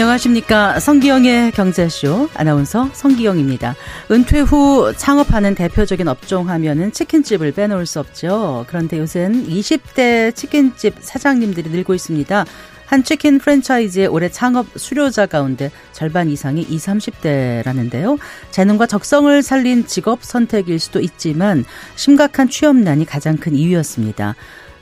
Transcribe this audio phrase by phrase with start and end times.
[0.00, 0.80] 안녕하십니까.
[0.80, 3.76] 성기영의 경제쇼 아나운서 성기영입니다.
[4.10, 8.64] 은퇴 후 창업하는 대표적인 업종 하면은 치킨집을 빼놓을 수 없죠.
[8.66, 12.46] 그런데 요새는 20대 치킨집 사장님들이 늘고 있습니다.
[12.86, 18.18] 한 치킨 프랜차이즈의 올해 창업 수료자 가운데 절반 이상이 20, 30대라는데요.
[18.52, 24.34] 재능과 적성을 살린 직업 선택일 수도 있지만 심각한 취업난이 가장 큰 이유였습니다.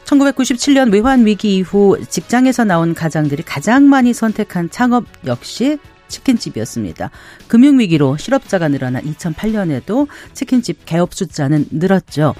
[0.08, 7.10] 1997년 외환 위기 이후 직장에서 나온 가장들이 가장 많이 선택한 창업 역시 치킨집이었습니다.
[7.48, 12.34] 금융위기로 실업자가 늘어난 2008년에도 치킨집 개업 숫자는 늘었죠.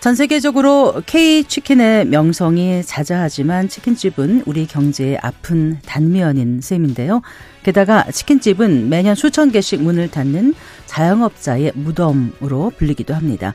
[0.00, 7.22] 전 세계적으로 K치킨의 명성이 자자하지만 치킨집은 우리 경제의 아픈 단면인 셈인데요.
[7.64, 10.54] 게다가 치킨집은 매년 수천 개씩 문을 닫는
[10.86, 13.54] 자영업자의 무덤으로 불리기도 합니다.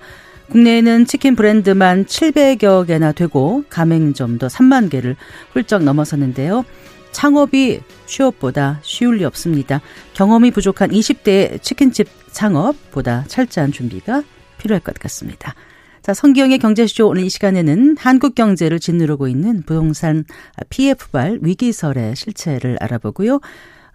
[0.50, 5.16] 국내에는 치킨 브랜드만 700여 개나 되고 가맹점도 3만 개를
[5.52, 6.66] 훌쩍 넘어섰는데요.
[7.12, 9.82] 창업이 취업보다 쉬울 리 없습니다.
[10.14, 14.24] 경험이 부족한 20대의 치킨집 창업보다 철저한 준비가
[14.58, 15.56] 필요할 것 같습니다.
[16.02, 20.26] 자, 성기영의 경제쇼 오늘 이 시간에는 한국 경제를 짓누르고 있는 부동산
[20.70, 23.40] PF발 위기설의 실체를 알아보고요.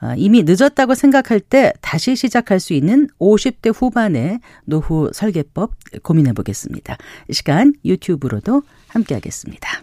[0.01, 6.97] 아, 이미 늦었다고 생각할 때 다시 시작할 수 있는 50대 후반의 노후 설계법 고민해 보겠습니다.
[7.29, 9.83] 이 시간 유튜브로도 함께 하겠습니다.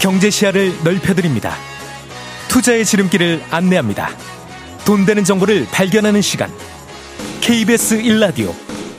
[0.00, 1.54] 경제 시야를 넓혀드립니다.
[2.48, 4.08] 투자의 지름길을 안내합니다.
[4.86, 6.50] 돈 되는 정보를 발견하는 시간.
[7.42, 8.52] KBS 1라디오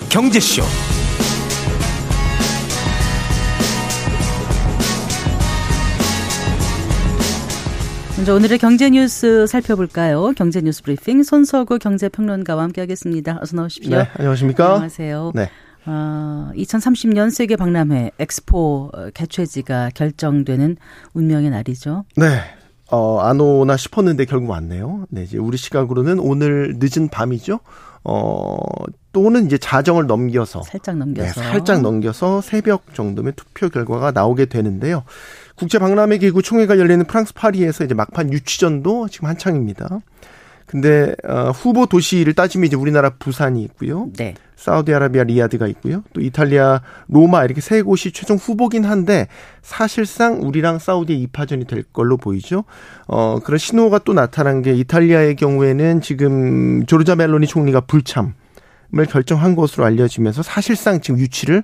[0.09, 0.90] 경제쇼.
[8.21, 10.33] 먼저 오늘의 경제 뉴스 살펴볼까요?
[10.37, 13.39] 경제 뉴스 브리핑 손석구 경제평론가와 함께하겠습니다.
[13.41, 13.97] 어서 나오십시오.
[13.97, 14.73] 네, 안녕하십니까?
[14.73, 15.31] 안녕하세요.
[15.33, 15.49] 네.
[15.87, 20.77] 어, 2030년 세계 박람회 엑스포 개최지가 결정되는
[21.15, 22.05] 운명의 날이죠.
[22.15, 22.41] 네.
[22.91, 25.07] 어, 안 오나 싶었는데 결국 왔네요.
[25.09, 27.59] 네, 이제 우리 시각으로는 오늘 늦은 밤이죠.
[28.03, 28.57] 어,
[29.13, 35.03] 또는 이제 자정을 넘겨서 살짝 넘겨서 네, 살짝 넘겨서 새벽 정도면 투표 결과가 나오게 되는데요.
[35.61, 39.99] 국제 박람회 기구 총회가 열리는 프랑스 파리에서 이제 막판 유치전도 지금 한창입니다.
[40.65, 44.09] 근데 어, 후보 도시를 따지면 이제 우리나라 부산이 있고요.
[44.17, 44.33] 네.
[44.55, 46.01] 사우디아라비아 리야드가 있고요.
[46.13, 49.27] 또 이탈리아 로마 이렇게 세 곳이 최종 후보긴 한데
[49.61, 52.63] 사실상 우리랑 사우디의 이파전이 될 걸로 보이죠.
[53.05, 58.33] 어 그런 신호가 또 나타난 게 이탈리아의 경우에는 지금 조르자 멜로니 총리가 불참을
[59.11, 61.61] 결정한 것으로 알려지면서 사실상 지금 유치를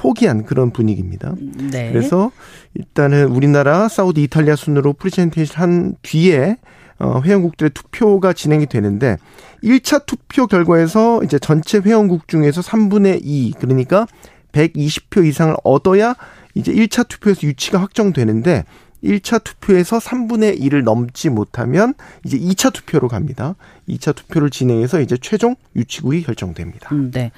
[0.00, 1.34] 포기한 그런 분위기입니다.
[1.70, 1.92] 네.
[1.92, 2.32] 그래서
[2.72, 6.56] 일단은 우리나라, 사우디, 이탈리아 순으로 프리젠테이션 한 뒤에
[6.98, 9.18] 어, 회원국들의 투표가 진행이 되는데
[9.62, 14.06] 1차 투표 결과에서 이제 전체 회원국 중에서 3분의 2 그러니까
[14.52, 16.14] 120표 이상을 얻어야
[16.54, 18.64] 이제 1차 투표에서 유치가 확정되는데
[19.04, 21.92] 1차 투표에서 3분의 1을 넘지 못하면
[22.24, 23.54] 이제 2차 투표로 갑니다.
[23.88, 26.94] 2차 투표를 진행해서 이제 최종 유치국이 결정됩니다.
[26.94, 27.32] 음, 네.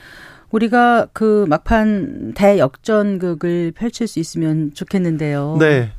[0.53, 5.57] 우리가 그 막판 대역전극을 펼칠 수 있으면 좋겠는데요.
[5.59, 5.91] 네.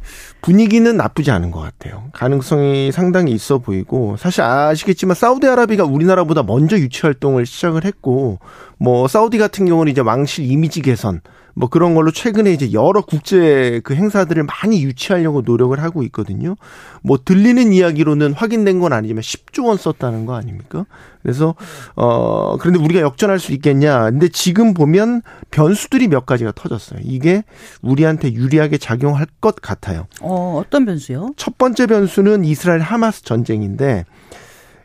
[0.41, 2.05] 분위기는 나쁘지 않은 것 같아요.
[2.13, 8.39] 가능성이 상당히 있어 보이고 사실 아시겠지만 사우디아라비가 우리나라보다 먼저 유치 활동을 시작을 했고
[8.77, 11.21] 뭐 사우디 같은 경우는 이제 왕실 이미지 개선
[11.55, 16.55] 뭐 그런 걸로 최근에 이제 여러 국제 그 행사들을 많이 유치하려고 노력을 하고 있거든요.
[17.03, 20.85] 뭐 들리는 이야기로는 확인된 건 아니지만 10조 원 썼다는 거 아닙니까?
[21.21, 21.55] 그래서
[21.95, 24.09] 어 그런데 우리가 역전할 수 있겠냐?
[24.09, 25.21] 근데 지금 보면
[25.51, 26.99] 변수들이 몇 가지가 터졌어요.
[27.03, 27.43] 이게
[27.81, 30.07] 우리한테 유리하게 작용할 것 같아요.
[30.21, 31.33] 어, 어떤 변수요?
[31.37, 34.05] 첫 번째 변수는 이스라엘 하마스 전쟁인데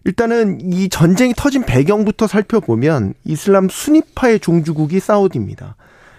[0.04, 5.76] 일단은 이 전쟁이 터진 배경부터 살펴보면 이슬람 순위파의 종주국이 사우디입니다.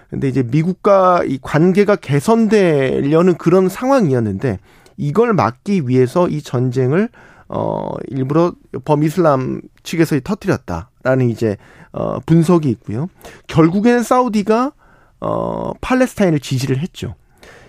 [0.09, 4.59] 근데 이제 미국과 이 관계가 개선되려는 그런 상황이었는데
[4.97, 7.09] 이걸 막기 위해서 이 전쟁을
[7.47, 8.53] 어 일부러
[8.85, 11.57] 범이슬람 측에서 터뜨렸다라는 이제
[11.91, 13.07] 어 분석이 있고요.
[13.47, 14.73] 결국에는 사우디가
[15.21, 17.15] 어 팔레스타인을 지지를 했죠.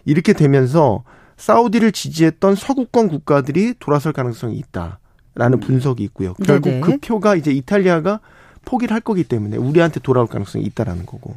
[0.04, 1.04] 이렇게 되면서
[1.36, 5.60] 사우디를 지지했던 서구권 국가들이 돌아설 가능성이 있다라는 음.
[5.60, 6.34] 분석이 있고요.
[6.34, 6.80] 결국 네네.
[6.80, 8.20] 그 표가 이제 이탈리아가
[8.64, 11.36] 포기를 할 거기 때문에 우리한테 돌아올 가능성이 있다라는 거고.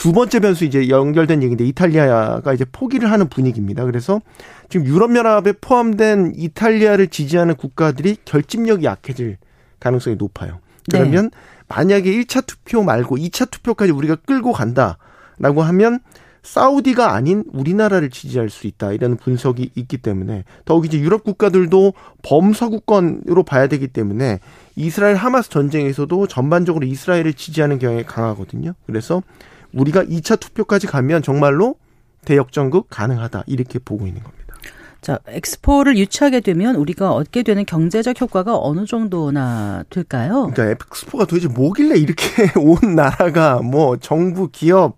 [0.00, 3.84] 두 번째 변수 이제 연결된 얘기인데 이탈리아가 이제 포기를 하는 분위기입니다.
[3.84, 4.22] 그래서
[4.70, 9.36] 지금 유럽연합에 포함된 이탈리아를 지지하는 국가들이 결집력이 약해질
[9.78, 10.60] 가능성이 높아요.
[10.90, 11.38] 그러면 네.
[11.68, 16.00] 만약에 1차 투표 말고 2차 투표까지 우리가 끌고 간다라고 하면
[16.42, 21.92] 사우디가 아닌 우리나라를 지지할 수 있다 이런 분석이 있기 때문에 더욱 이제 유럽 국가들도
[22.22, 24.40] 범서구권으로 봐야 되기 때문에
[24.76, 28.72] 이스라엘 하마스 전쟁에서도 전반적으로 이스라엘을 지지하는 경향이 강하거든요.
[28.86, 29.22] 그래서
[29.72, 31.76] 우리가 2차 투표까지 가면 정말로
[32.24, 34.40] 대역전극 가능하다 이렇게 보고 있는 겁니다.
[35.00, 40.50] 자, 엑스포를 유치하게 되면 우리가 얻게 되는 경제적 효과가 어느 정도나 될까요?
[40.52, 44.96] 그러니까 엑스포가 도대체 뭐길래 이렇게 온 나라가 뭐 정부, 기업,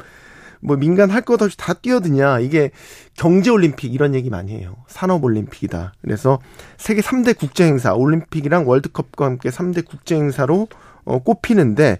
[0.60, 2.40] 뭐 민간 할 것 없이 다 뛰어드냐.
[2.40, 2.72] 이게
[3.16, 4.74] 경제올림픽 이런 얘기 많이 해요.
[4.88, 5.92] 산업올림픽이다.
[6.02, 6.40] 그래서
[6.78, 10.66] 세계 3대 국제행사, 올림픽이랑 월드컵과 함께 3대 국제행사로
[11.04, 11.98] 어, 꼽히는데,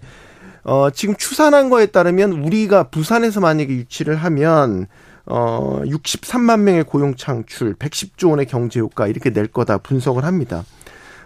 [0.63, 4.87] 어, 지금 추산한 거에 따르면 우리가 부산에서 만약에 유치를 하면
[5.25, 10.65] 어 63만 명의 고용 창출, 110조 원의 경제 효과 이렇게 낼 거다 분석을 합니다.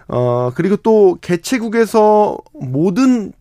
[0.06, 3.32] 어 그리고 또 개최국에서 모든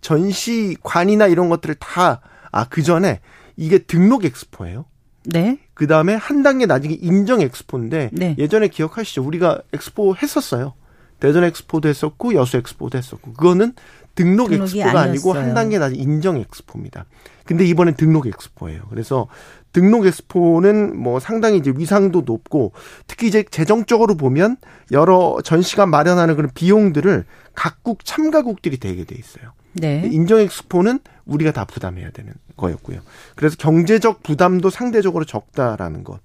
[0.00, 2.20] 전시관이나 이런 것들을 다
[2.54, 3.20] 아 그 전에
[3.56, 4.84] 이게 등록 엑스포예요.
[5.26, 5.58] 네.
[5.74, 8.36] 그 다음에 한 단계 나중에 인정 엑스포인데 네.
[8.38, 9.24] 예전에 기억하시죠?
[9.24, 10.74] 우리가 엑스포 했었어요.
[11.20, 13.74] 대전 엑스포도 했었고 여수 엑스포도 했었고 그거는
[14.14, 15.48] 등록 엑스포가 아니고 아니었어요.
[15.48, 17.06] 한 단계 나중에 인정 엑스포입니다.
[17.44, 18.82] 근데 이번엔 등록 엑스포예요.
[18.90, 19.28] 그래서
[19.72, 22.72] 등록 엑스포는 뭐 상당히 이제 위상도 높고
[23.06, 24.56] 특히 이제 재정적으로 보면
[24.92, 27.24] 여러 전시관 마련하는 그런 비용들을
[27.54, 29.52] 각국 참가국들이 대게 돼 있어요.
[29.72, 30.08] 네.
[30.12, 33.00] 인정 엑스포는 우리가 다 부담해야 되는 거였고요.
[33.34, 36.20] 그래서 경제적 부담도 상대적으로 적다라는 것.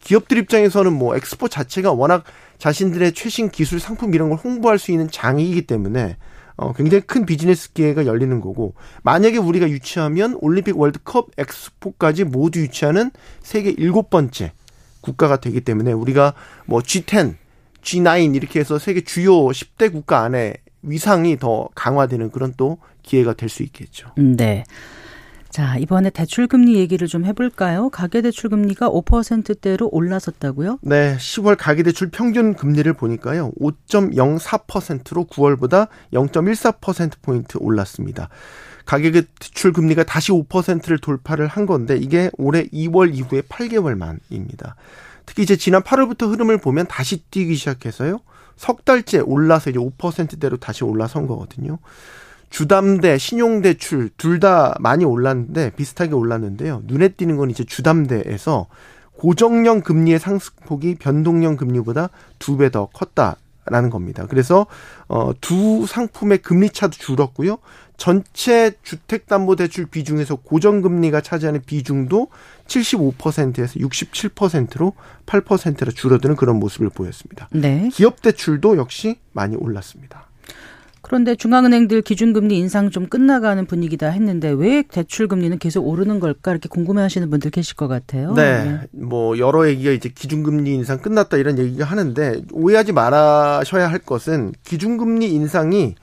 [0.00, 2.24] 기업들 입장에서는 뭐 엑스포 자체가 워낙
[2.58, 6.16] 자신들의 최신 기술 상품 이런 걸 홍보할 수 있는 장이기 때문에
[6.56, 13.10] 어, 굉장히 큰 비즈니스 기회가 열리는 거고 만약에 우리가 유치하면 올림픽 월드컵 엑스포까지 모두 유치하는
[13.42, 14.52] 세계 일곱 번째
[15.00, 16.34] 국가가 되기 때문에 우리가
[16.66, 17.36] 뭐 G10,
[17.82, 23.48] G9 이렇게 해서 세계 주요 10대 국가 안에 위상이 더 강화되는 그런 또 기회가 될
[23.48, 24.08] 수 있겠죠.
[24.18, 24.64] 음, 네.
[25.50, 27.90] 자, 이번에 대출금리 얘기를 좀 해볼까요?
[27.90, 30.78] 가계대출금리가 5%대로 올라섰다고요?
[30.82, 33.50] 네, 10월 가계대출 평균 금리를 보니까요.
[33.60, 38.28] 5.04%로 9월보다 0.14%포인트 올랐습니다.
[38.86, 44.76] 가계대출 금리가 다시 5%를 돌파를 한 건데 이게 올해 2월 이후에 8개월 만입니다.
[45.26, 48.20] 특히 이제 지난 8월부터 흐름을 보면 다시 뛰기 시작해서요.
[48.56, 51.78] 석 달째 올라서 이제 5%대로 다시 올라선 거거든요.
[52.50, 56.82] 주담대, 신용대출 둘 다 많이 올랐는데 비슷하게 올랐는데요.
[56.84, 58.66] 눈에 띄는 건 이제 주담대에서
[59.18, 62.08] 고정형 금리의 상승폭이 변동형 금리보다
[62.38, 64.26] 두 배 더 컸다라는 겁니다.
[64.28, 64.66] 그래서
[65.08, 67.58] 어두 상품의 금리 차도 줄었고요.
[67.98, 72.28] 전체 주택담보대출 비중에서 고정금리가 차지하는 비중도
[72.66, 74.94] 75%에서 67%로
[75.26, 77.50] 8%로 줄어드는 그런 모습을 보였습니다.
[77.52, 77.90] 네.
[77.92, 80.29] 기업 대출도 역시 많이 올랐습니다.
[81.10, 87.28] 그런데 중앙은행들 기준금리 인상 좀 끝나가는 분위기다 했는데 왜 대출금리는 계속 오르는 걸까 이렇게 궁금해하시는
[87.30, 88.32] 분들 계실 것 같아요.
[88.34, 88.78] 네.
[88.92, 95.34] 뭐 여러 얘기가 이제 기준금리 인상 끝났다 이런 얘기가 하는데 오해하지 말아셔야 할 것은 기준금리
[95.34, 95.96] 인상이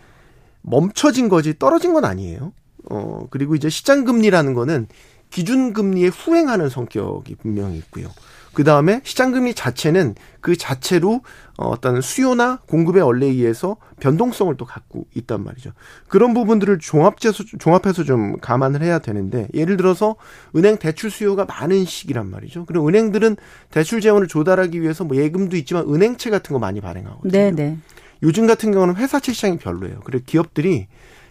[0.61, 2.51] 멈춰진 거지 떨어진 건 아니에요.
[2.89, 4.87] 어 그리고 이제 시장금리라는 거는
[5.29, 8.09] 기준금리에 후행하는 성격이 분명히 있고요.
[8.57, 11.21] 그 다음에 시장금리 자체는 그 자체로
[11.57, 15.73] 어떤 수요나 공급의 원리에 의해서 변동성을 또 갖고 있단 말이죠.
[16.07, 20.15] 그런 부분들을 종합해서, 종합해서 좀 감안을 해야 되는데, 예를 들어서
[20.55, 22.65] 은행 대출 수요가 많은 시기란 말이죠.
[22.65, 23.37] 그리고 은행들은
[23.69, 27.31] 대출 재원을 조달하기 위해서 뭐 예금도 있지만 은행채 같은 거 많이 발행하거든요.
[27.31, 27.77] 네, 네.
[28.23, 29.99] 요즘 같은 경우는 회사채 시장이 별로예요.
[30.03, 30.87] 그래서 기업들이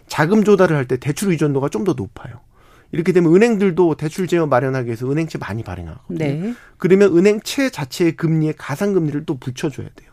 [0.07, 2.39] 자금 조달을 할 때 대출 의존도가 좀 더 높아요.
[2.91, 6.17] 이렇게 되면 은행들도 대출 재원 마련하기 위해서 은행채 많이 발행하거든요.
[6.17, 6.53] 네.
[6.77, 10.11] 그러면 은행채 자체의 금리에 가상 금리를 또 붙여줘야 돼요.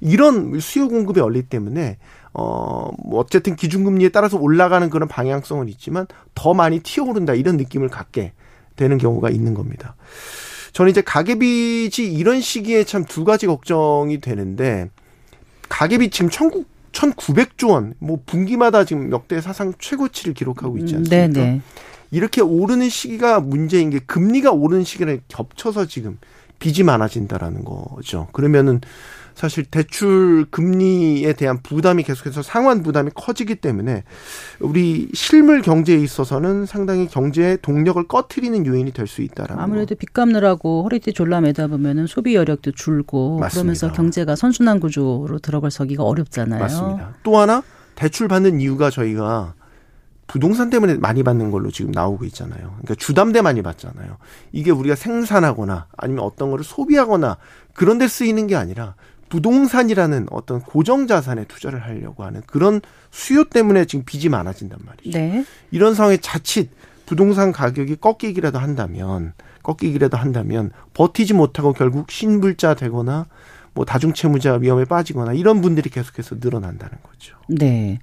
[0.00, 1.98] 이런 수요 공급의 원리 때문에
[2.32, 8.32] 어 뭐 어쨌든 기준금리에 따라서 올라가는 그런 방향성은 있지만 더 많이 튀어오른다 이런 느낌을 갖게
[8.76, 9.96] 되는 경우가 있는 겁니다.
[10.72, 14.88] 저는 이제 가계빚이 이런 시기에 참 두 가지 걱정이 되는데
[15.68, 21.16] 가계빚 지금 천국 1,900조 원, 뭐 분기마다 지금 역대 사상 최고치를 기록하고 있지 않습니까?
[21.16, 21.60] 네, 네.
[22.12, 26.18] 이렇게 오르는 시기가 문제인 게 금리가 오르는 시기랑 겹쳐서 지금
[26.60, 28.28] 빚이 많아진다라는 거죠.
[28.32, 28.80] 그러면은
[29.34, 34.04] 사실 대출 금리에 대한 부담이 계속해서 상환 부담이 커지기 때문에
[34.60, 40.84] 우리 실물 경제에 있어서는 상당히 경제의 동력을 꺼트리는 요인이 될 수 있다라는 아무래도 빚 갚느라고
[40.84, 43.54] 허리띠 졸라 매다 보면은 소비 여력도 줄고 맞습니다.
[43.54, 46.60] 그러면서 경제가 선순환 구조로 들어가서기가 어렵잖아요.
[46.60, 47.14] 맞습니다.
[47.22, 47.62] 또 하나
[47.94, 49.54] 대출 받는 이유가 저희가
[50.26, 52.60] 부동산 때문에 많이 받는 걸로 지금 나오고 있잖아요.
[52.60, 54.16] 그러니까 주담대 많이 받잖아요.
[54.52, 57.36] 이게 우리가 생산하거나 아니면 어떤 거를 소비하거나
[57.74, 58.94] 그런 데 쓰이는 게 아니라
[59.28, 65.18] 부동산이라는 어떤 고정 자산에 투자를 하려고 하는 그런 수요 때문에 지금 빚이 많아진단 말이죠.
[65.18, 65.44] 네.
[65.70, 66.70] 이런 상황에 자칫
[67.06, 73.26] 부동산 가격이 꺾이기라도 한다면 꺾이기라도 한다면 버티지 못하고 결국 신불자 되거나
[73.74, 77.36] 뭐 다중채무자 위험에 빠지거나 이런 분들이 계속해서 늘어난다는 거죠.
[77.48, 78.00] 네.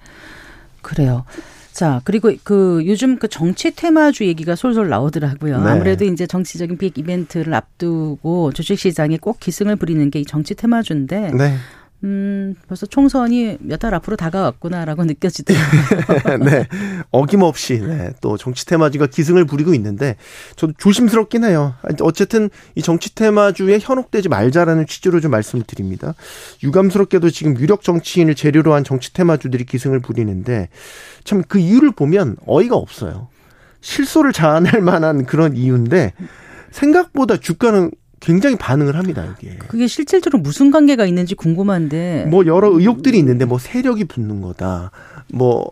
[0.81, 1.25] 그래요.
[1.71, 5.61] 자, 그리고 그 요즘 그 정치 테마주 얘기가 솔솔 나오더라고요.
[5.63, 5.69] 네.
[5.69, 11.55] 아무래도 이제 정치적인 빅 이벤트를 앞두고 주식시장에 꼭 기승을 부리는 게 이 정치 테마주인데 네.
[12.03, 16.38] 음, 벌써 총선이 몇 달 앞으로 다가왔구나라고 느껴지더라고요.
[16.50, 16.68] 네.
[17.12, 18.12] 어김없이, 네.
[18.22, 20.15] 또 정치 테마주가 기승을 부리고 있는데,
[20.56, 21.75] 저도 조심스럽긴 해요.
[22.01, 26.13] 어쨌든 이 정치 테마주에 현혹되지 말자라는 취지로 좀 말씀을 드립니다.
[26.63, 30.70] 유감스럽게도 지금 유력 정치인을 재료로 한 정치 테마주들이 기승을 부리는데,
[31.25, 33.27] 참 그 이유를 보면 어이가 없어요.
[33.82, 36.13] 실소를 자아낼 만한 그런 이유인데,
[36.72, 39.57] 생각보다 주가는 굉장히 반응을 합니다, 여기에.
[39.67, 42.27] 그게 실질적으로 무슨 관계가 있는지 궁금한데.
[42.29, 44.91] 뭐 여러 의혹들이 있는데 뭐 세력이 붙는 거다.
[45.33, 45.71] 뭐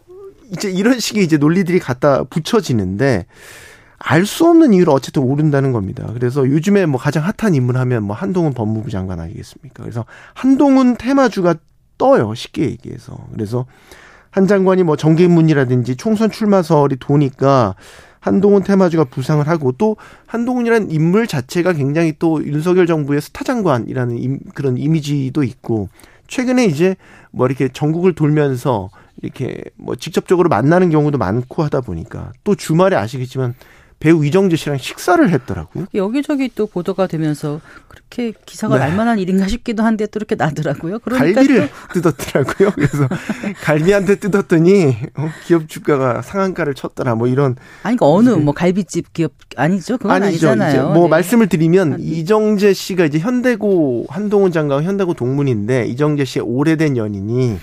[0.52, 3.26] 이제 이런 식의 이제 논리들이 갖다 붙여지는데
[4.00, 6.08] 알 수 없는 이유로 어쨌든 오른다는 겁니다.
[6.14, 9.84] 그래서 요즘에 뭐 가장 핫한 인물 하면 뭐 한동훈 법무부 장관 아니겠습니까?
[9.84, 11.56] 그래서 한동훈 테마주가
[11.98, 12.36] 떠요.
[12.36, 13.18] 쉽게 얘기해서.
[13.34, 13.66] 그래서
[14.30, 17.76] 한 장관이 뭐 정계문이라든지 총선 출마설이 도니까
[18.20, 24.40] 한동훈 테마주가 부상을 하고 또 한동훈이라는 인물 자체가 굉장히 또 윤석열 정부의 스타 장관이라는 임,
[24.54, 25.90] 그런 이미지도 있고
[26.28, 26.96] 최근에 이제
[27.32, 28.90] 뭐 이렇게 전국을 돌면서
[29.22, 33.56] 이렇게 뭐 직접적으로 만나는 경우도 많고 하다 보니까 또 주말에 아시겠지만
[34.00, 35.88] 배우 이정재 씨랑 식사를 했더라고요.
[35.96, 38.86] 여기저기 또 보도가 되면서 그렇게 기사가 네.
[38.86, 41.00] 날 만한 일인가 싶기도 한데 또 이렇게 나더라고요.
[41.00, 42.72] 그러니까 갈비를 뜯었더라고요.
[42.76, 43.08] 그래서
[43.64, 47.16] 갈비한테 뜯었더니 어, 기업 주가가 상한가를 쳤더라.
[47.16, 49.98] 뭐 이런 아니 그러니까 어느 뭐 갈비집 기업 아니죠?
[49.98, 50.50] 그건 아니죠.
[50.50, 50.92] 아니잖아요.
[50.92, 51.10] 뭐 네.
[51.10, 52.04] 말씀을 드리면 아, 네.
[52.04, 57.58] 이정재 씨가 이제 현대고 한동훈 장관 현대고 동문인데 이정재 씨의 오래된 연인이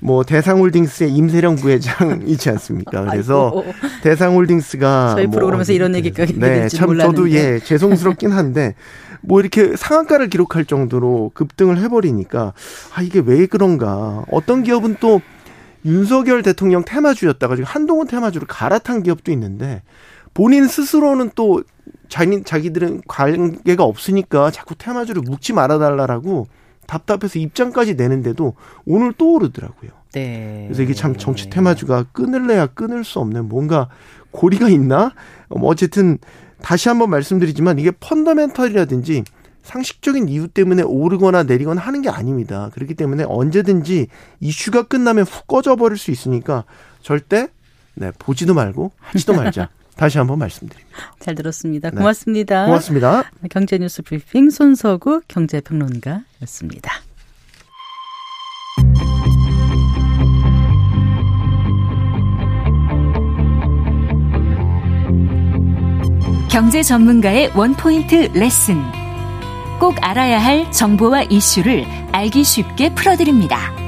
[0.00, 3.04] 뭐 대상홀딩스의 임세령 부회장이지 않습니까?
[3.04, 3.64] 그래서
[4.02, 7.16] 대상홀딩스가 저희 뭐 프로그램에서 이런 얘기까지 네, 참 몰랐는데.
[7.16, 8.74] 저도 예 죄송스럽긴 한데
[9.22, 12.52] 뭐 이렇게 상한가를 기록할 정도로 급등을 해버리니까
[12.94, 14.24] 아 이게 왜 그런가?
[14.30, 15.20] 어떤 기업은 또
[15.84, 19.82] 윤석열 대통령 테마주였다가 지금 한동훈 테마주를 갈아탄 기업도 있는데
[20.34, 21.62] 본인 스스로는 또
[22.08, 26.46] 자기 자기들은 관계가 없으니까 자꾸 테마주를 묵지 말아달라라고
[26.86, 29.90] 답답해서 입장까지 내는데도 오늘 또 오르더라고요.
[30.12, 30.64] 네.
[30.66, 33.88] 그래서 이게 참 정치 테마주가 끊을래야 끊을 수 없는 뭔가
[34.30, 35.12] 고리가 있나?
[35.48, 36.18] 뭐 어쨌든
[36.62, 39.24] 다시 한번 말씀드리지만 이게 펀더멘털이라든지
[39.62, 42.70] 상식적인 이유 때문에 오르거나 내리거나 하는 게 아닙니다.
[42.72, 44.06] 그렇기 때문에 언제든지
[44.40, 46.64] 이슈가 끝나면 훅 꺼져버릴 수 있으니까
[47.02, 47.48] 절대
[47.94, 49.70] 네, 보지도 말고 하지도 말자.
[49.96, 50.98] 다시 한번 말씀드립니다.
[51.18, 51.90] 잘 들었습니다.
[51.90, 51.96] 네.
[51.96, 52.62] 고맙습니다.
[52.62, 52.66] 네.
[52.66, 53.30] 고맙습니다.
[53.50, 56.92] 경제뉴스 브리핑 손서구 경제평론가였습니다.
[66.50, 68.82] 경제 전문가의 원포인트 레슨.
[69.78, 73.85] 꼭 알아야 할 정보와 이슈를 알기 쉽게 풀어드립니다.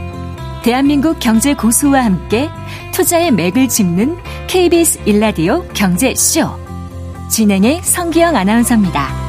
[0.63, 2.51] 대한민국 경제 고수와 함께
[2.93, 4.17] 투자의 맥을 짚는
[4.49, 6.49] KBS 일라디오 경제쇼.
[7.31, 9.29] 진행의 성기영 아나운서입니다.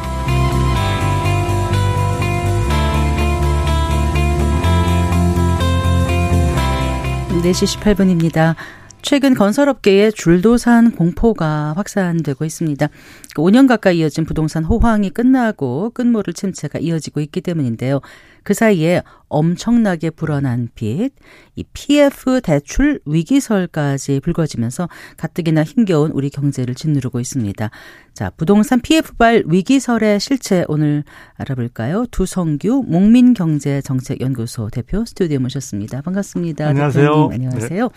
[7.40, 8.56] 4시 18분입니다.
[9.02, 12.88] 최근 건설업계에 줄도산 공포가 확산되고 있습니다.
[13.36, 18.02] 5년 가까이 이어진 부동산 호황이 끝나고 끝모를 침체가 이어지고 있기 때문인데요.
[18.44, 21.12] 그 사이에 엄청나게 불어난 빚,
[21.56, 27.70] 이 PF 대출 위기설까지 불거지면서 가뜩이나 힘겨운 우리 경제를 짓누르고 있습니다.
[28.14, 31.04] 자, 부동산 PF발 위기설의 실체 오늘
[31.36, 32.06] 알아볼까요?
[32.12, 36.02] 두성규 목민경제정책연구소 대표 스튜디오에 모셨습니다.
[36.02, 36.68] 반갑습니다.
[36.68, 37.06] 안녕하세요.
[37.06, 37.84] 대표님, 안녕하세요.
[37.84, 37.90] 네.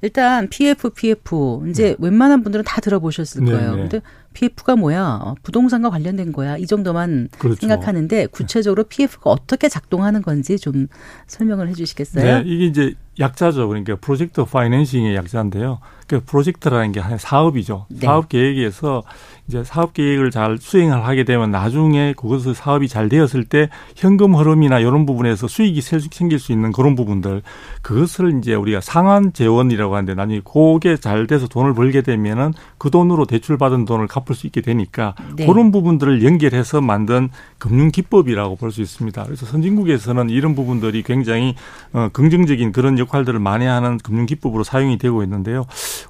[0.00, 1.96] 일단 PF, PF 이제 네.
[1.98, 3.74] 웬만한 분들은 다 들어보셨을 네, 거예요.
[3.74, 3.82] 네.
[3.82, 4.00] 근데
[4.38, 5.18] PF가 뭐야?
[5.20, 6.56] 어, 부동산과 관련된 거야.
[6.56, 7.58] 이 정도만 그렇죠.
[7.58, 10.86] 생각하는데 구체적으로 PF가 어떻게 작동하는 건지 좀
[11.26, 12.24] 설명을 해 주시겠어요?
[12.24, 13.66] 네, 이게 이제 약자죠.
[13.66, 15.80] 그러니까 프로젝트 파이낸싱의 약자인데요.
[16.06, 17.86] 그 프로젝트라는 게 하나의 사업이죠.
[17.90, 18.06] 네.
[18.06, 19.02] 사업 계획에서
[19.48, 24.78] 이제 사업 계획을 잘 수행을 하게 되면 나중에 그것을 사업이 잘 되었을 때 현금 흐름이나
[24.78, 27.42] 이런 부분에서 수익이 생길 수 있는 그런 부분들
[27.82, 33.26] 그것을 이제 우리가 상환 재원이라고 하는데 나중에 그게 잘 돼서 돈을 벌게 되면은 그 돈으로
[33.26, 35.46] 대출 받은 돈을 갚을 수 있게 되니까 네.
[35.46, 39.24] 그런 부분들을 연결해서 만든 금융 기법이라고 볼 수 있습니다.
[39.24, 41.54] 그래서 선진국에서는 이런 부분들이 굉장히
[41.92, 45.64] 어 긍정적인 그런 역할들을 많이 하는 금융 기법으로 사용이 되고 있는데요.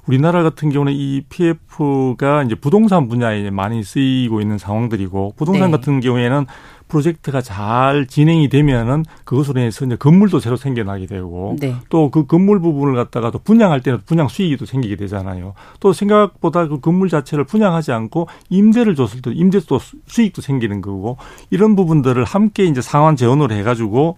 [0.07, 5.77] 우리나라 같은 경우는 이 PF가 이제 부동산 분야에 많이 쓰이고 있는 상황들이고 부동산 네.
[5.77, 6.45] 같은 경우에는
[6.89, 11.75] 프로젝트가 잘 진행이 되면은 그것으로 인해서 이제 건물도 새로 생겨나게 되고 네.
[11.89, 15.53] 또그 건물 부분을 갖다가 또 분양할 때는 분양 수익이 또 생기게 되잖아요.
[15.79, 21.17] 또 생각보다 그 건물 자체를 분양하지 않고 임대를 줬을 때 임대도 수익도 생기는 거고
[21.49, 24.17] 이런 부분들을 함께 이제 상환 재원으로 해가지고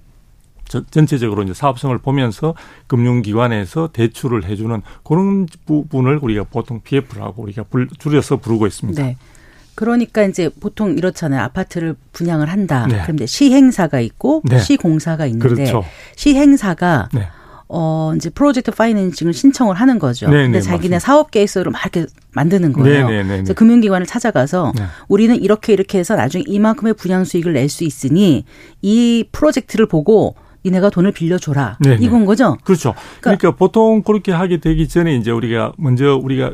[0.90, 2.56] 전체적으로 이제 사업성을 보면서
[2.88, 7.66] 금융기관에서 대출을 해주는 그런 부분을 우리가 보통 PF라고 우리가
[8.00, 9.04] 줄여서 부르고 있습니다.
[9.04, 9.18] 네.
[9.75, 11.42] 그러니까 이제 보통 이렇잖아요.
[11.42, 12.88] 아파트를 분양을 한다.
[12.90, 13.01] 네.
[13.04, 14.60] 그럼 이제 시행사가 있고 네.
[14.60, 15.84] 시공사가 있는데 그렇죠.
[16.16, 17.28] 시행사가 네.
[17.74, 20.30] 어 이제 프로젝트 파이낸싱을 신청을 하는 거죠.
[20.30, 21.00] 네 근데 네, 자기네 맞습니다.
[21.00, 23.08] 사업 계획서를 막 이렇게 만드는 거예요.
[23.10, 24.84] 네, 그래서 금융기관을 찾아가서 네.
[25.08, 28.44] 우리는 이렇게 이렇게 해서 나중에 이만큼의 분양 수익을 낼 수 있으니
[28.82, 31.77] 이 프로젝트를 보고 니네가 돈을 빌려줘라.
[31.80, 31.98] 네네.
[32.06, 32.58] 이건 거죠?
[32.63, 32.94] 그렇죠.
[33.20, 36.51] 그러니까, 그러니까, 보통 그렇게 하게 되기 전에 이제 우리가 먼저 우리가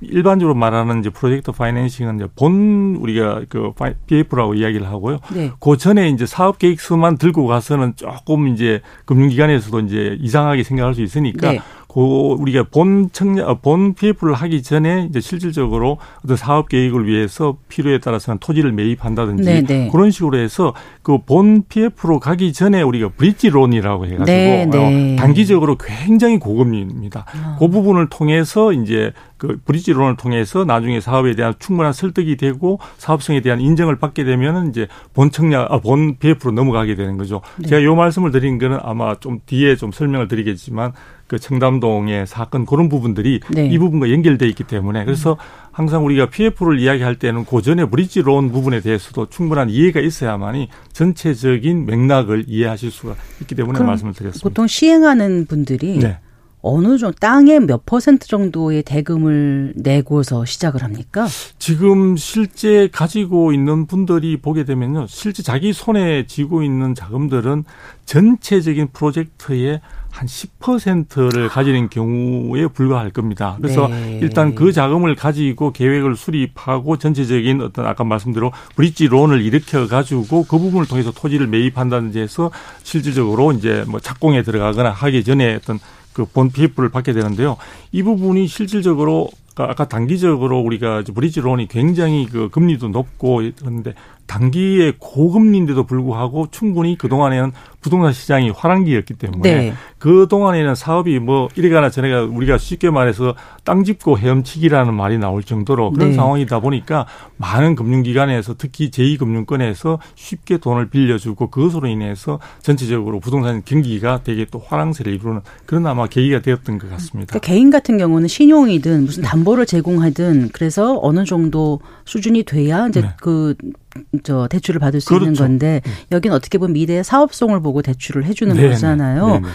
[0.00, 3.72] 일반적으로 말하는 이제 프로젝트 파이낸싱은 이제 본 우리가 그
[4.06, 5.18] PF라고 이야기를 하고요.
[5.32, 5.52] 네.
[5.58, 11.52] 그 전에 이제 사업 계획서만 들고 가서는 조금 이제 금융기관에서도 이제 이상하게 생각할 수 있으니까
[11.52, 11.60] 네.
[11.94, 17.56] 그 우리가 본 청약 어, 본 PF를 하기 전에 이제 실질적으로 어떤 사업 계획을 위해서
[17.68, 19.66] 필요에 따라서는 토지를 매입한다든지 네네.
[19.66, 19.88] 네.
[19.90, 25.16] 그런 식으로 해서 그 본 PF로 가기 전에 우리가 브릿지 론이라고 해가지고 네, 네.
[25.16, 27.24] 단기적으로 굉장히 고금리입니다.
[27.34, 27.56] 어.
[27.58, 33.60] 그 부분을 통해서 이제 그 브릿지론을 통해서 나중에 사업에 대한 충분한 설득이 되고 사업성에 대한
[33.60, 37.40] 인정을 받게 되면은 이제 본 청약, 아, 본 BF로 넘어가게 되는 거죠.
[37.58, 37.68] 네.
[37.68, 40.92] 제가 요 말씀을 드린 거는 아마 좀 뒤에 좀 설명을 드리겠지만
[41.26, 43.66] 그 청담동의 사건 그런 부분들이 네.
[43.66, 45.36] 이 부분과 연결돼 있기 때문에 그래서
[45.72, 52.90] 항상 우리가 PF를 이야기할 때는 고전의 브릿지론 부분에 대해서도 충분한 이해가 있어야만이 전체적인 맥락을 이해하실
[52.90, 54.48] 수가 있기 때문에 말씀을 드렸습니다.
[54.48, 56.18] 보통 시행하는 분들이 네.
[56.66, 61.26] 어느 정도 땅의 몇 퍼센트 정도의 대금을 내고서 시작을 합니까?
[61.58, 65.06] 지금 실제 가지고 있는 분들이 보게 되면요.
[65.06, 67.64] 실제 자기 손에 쥐고 있는 자금들은
[68.06, 73.58] 전체적인 프로젝트의 한 10%를 가지는 경우에 불과할 겁니다.
[73.60, 74.20] 그래서 네.
[74.22, 80.58] 일단 그 자금을 가지고 계획을 수립하고 전체적인 어떤 아까 말씀대로 브릿지 론을 일으켜 가지고 그
[80.58, 82.50] 부분을 통해서 토지를 매입한다든지 해서
[82.84, 85.78] 실질적으로 이제 뭐 착공에 들어가거나 하기 전에 어떤
[86.14, 87.58] 그본 PF를 받게 되는데요.
[87.92, 93.94] 이 부분이 실질적으로 아까 단기적으로 우리가 브릿지 론이 굉장히 그 금리도 높고 그런데
[94.26, 99.74] 단기에 고금리인데도 불구하고 충분히 그동안에는 부동산 시장이 화랑기였기 때문에 네.
[99.98, 106.10] 그동안에는 사업이 뭐 이래가나 저래가 우리가 쉽게 말해서 땅 짚고 헤엄치기라는 말이 나올 정도로 그런
[106.10, 106.14] 네.
[106.14, 114.46] 상황이다 보니까 많은 금융기관에서 특히 제2금융권에서 쉽게 돈을 빌려주고 그것으로 인해서 전체적으로 부동산 경기가 되게
[114.50, 117.32] 또 화랑세를 이루는 그런 아마 계기가 되었던 것 같습니다.
[117.32, 123.02] 그러니까 개인 같은 경우는 신용이든 무슨 담보 를 제공하든 그래서 어느 정도 수준이 돼야 이제
[123.02, 123.10] 네.
[123.20, 125.24] 그저 대출을 받을 수 그렇죠.
[125.26, 125.92] 있는 건데 네.
[126.12, 128.68] 여기는 어떻게 보면 미래의 사업성을 보고 대출을 해주는 네네.
[128.70, 129.26] 거잖아요.
[129.26, 129.48] 네네.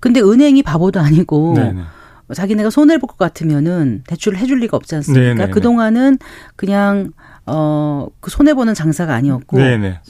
[0.00, 1.82] 근데 은행이 바보도 아니고 네네.
[2.34, 5.46] 자기네가 손해를 볼것 같으면은 대출을 해줄 리가 없지 않습니까?
[5.48, 6.18] 그 동안은
[6.56, 7.12] 그냥
[7.44, 9.58] 어그 손해 보는 장사가 아니었고.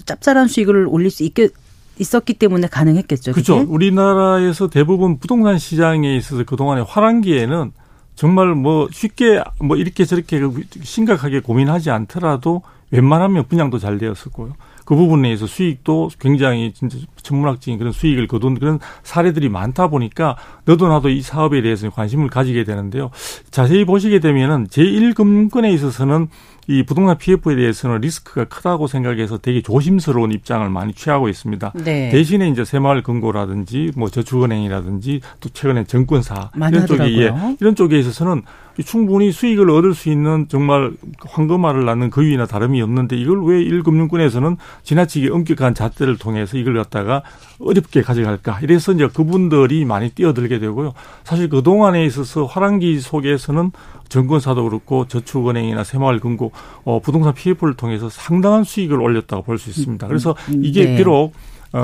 [0.06, 1.50] 짭짤한 수익을 올릴 수 있게
[1.98, 3.32] 있었기 때문에 가능했겠죠.
[3.32, 3.58] 그렇죠.
[3.58, 3.70] 그게?
[3.70, 7.72] 우리나라에서 대부분 부동산 시장에 있어서 그 동안의 화랑기에는
[8.16, 10.40] 정말 뭐 쉽게 뭐 이렇게 저렇게
[10.82, 14.54] 심각하게 고민하지 않더라도 웬만하면 분양도 잘 되었었고요.
[14.84, 20.86] 그 부분에 의해서 수익도 굉장히 진짜 천문학적인 그런 수익을 거둔 그런 사례들이 많다 보니까 너도
[20.88, 23.10] 나도 이 사업에 대해서 관심을 가지게 되는데요.
[23.50, 26.28] 자세히 보시게 되면은 제1금융권에 있어서는
[26.68, 31.72] 이 부동산 PF에 대해서는 리스크가 크다고 생각해서 되게 조심스러운 입장을 많이 취하고 있습니다.
[31.84, 32.10] 네.
[32.10, 38.42] 대신에 이제 새마을 금고라든지 뭐 저축은행이라든지 또 최근에 정권사 이런 쪽에 예, 이런 쪽에 있어서는
[38.84, 40.92] 충분히 수익을 얻을 수 있는 정말
[41.26, 47.22] 황금알을 낳는 그 위나 다름이 없는데 이걸 왜 일금융권에서는 지나치게 엄격한 잣대를 통해서 이걸 갖다가
[47.58, 50.92] 어렵게 가져갈까 이래서 이제 그분들이 많이 뛰어들게 되고요.
[51.24, 53.72] 사실 그 동안에 있어서 화랑기 속에서는
[54.08, 56.52] 정권사도 그렇고 저축은행이나 새마을금고
[56.84, 60.06] 어, 부동산 PF를 통해서 상당한 수익을 올렸다고 볼 수 있습니다.
[60.06, 60.96] 그래서 음, 이게 네.
[60.96, 61.32] 비록 어,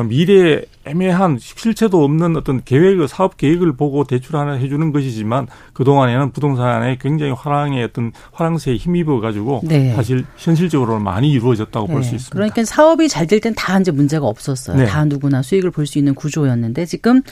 [0.09, 6.33] 미래에 애매한 실체도 없는 어떤 계획, 사업 계획을 보고 대출 하나 해주는 것이지만 그 동안에는
[6.33, 9.95] 부동산에 굉장히 화랑의 어떤 화랑세에 힘입어 가지고 네.
[9.95, 11.93] 사실 현실적으로는 많이 이루어졌다고 네.
[11.93, 12.35] 볼수 있습니다.
[12.35, 14.77] 그러니까 사업이 잘 될 땐 다 이제 문제가 없었어요.
[14.77, 14.87] 네.
[14.87, 17.23] 다 누구나 수익을 볼 수 있는 구조였는데 지금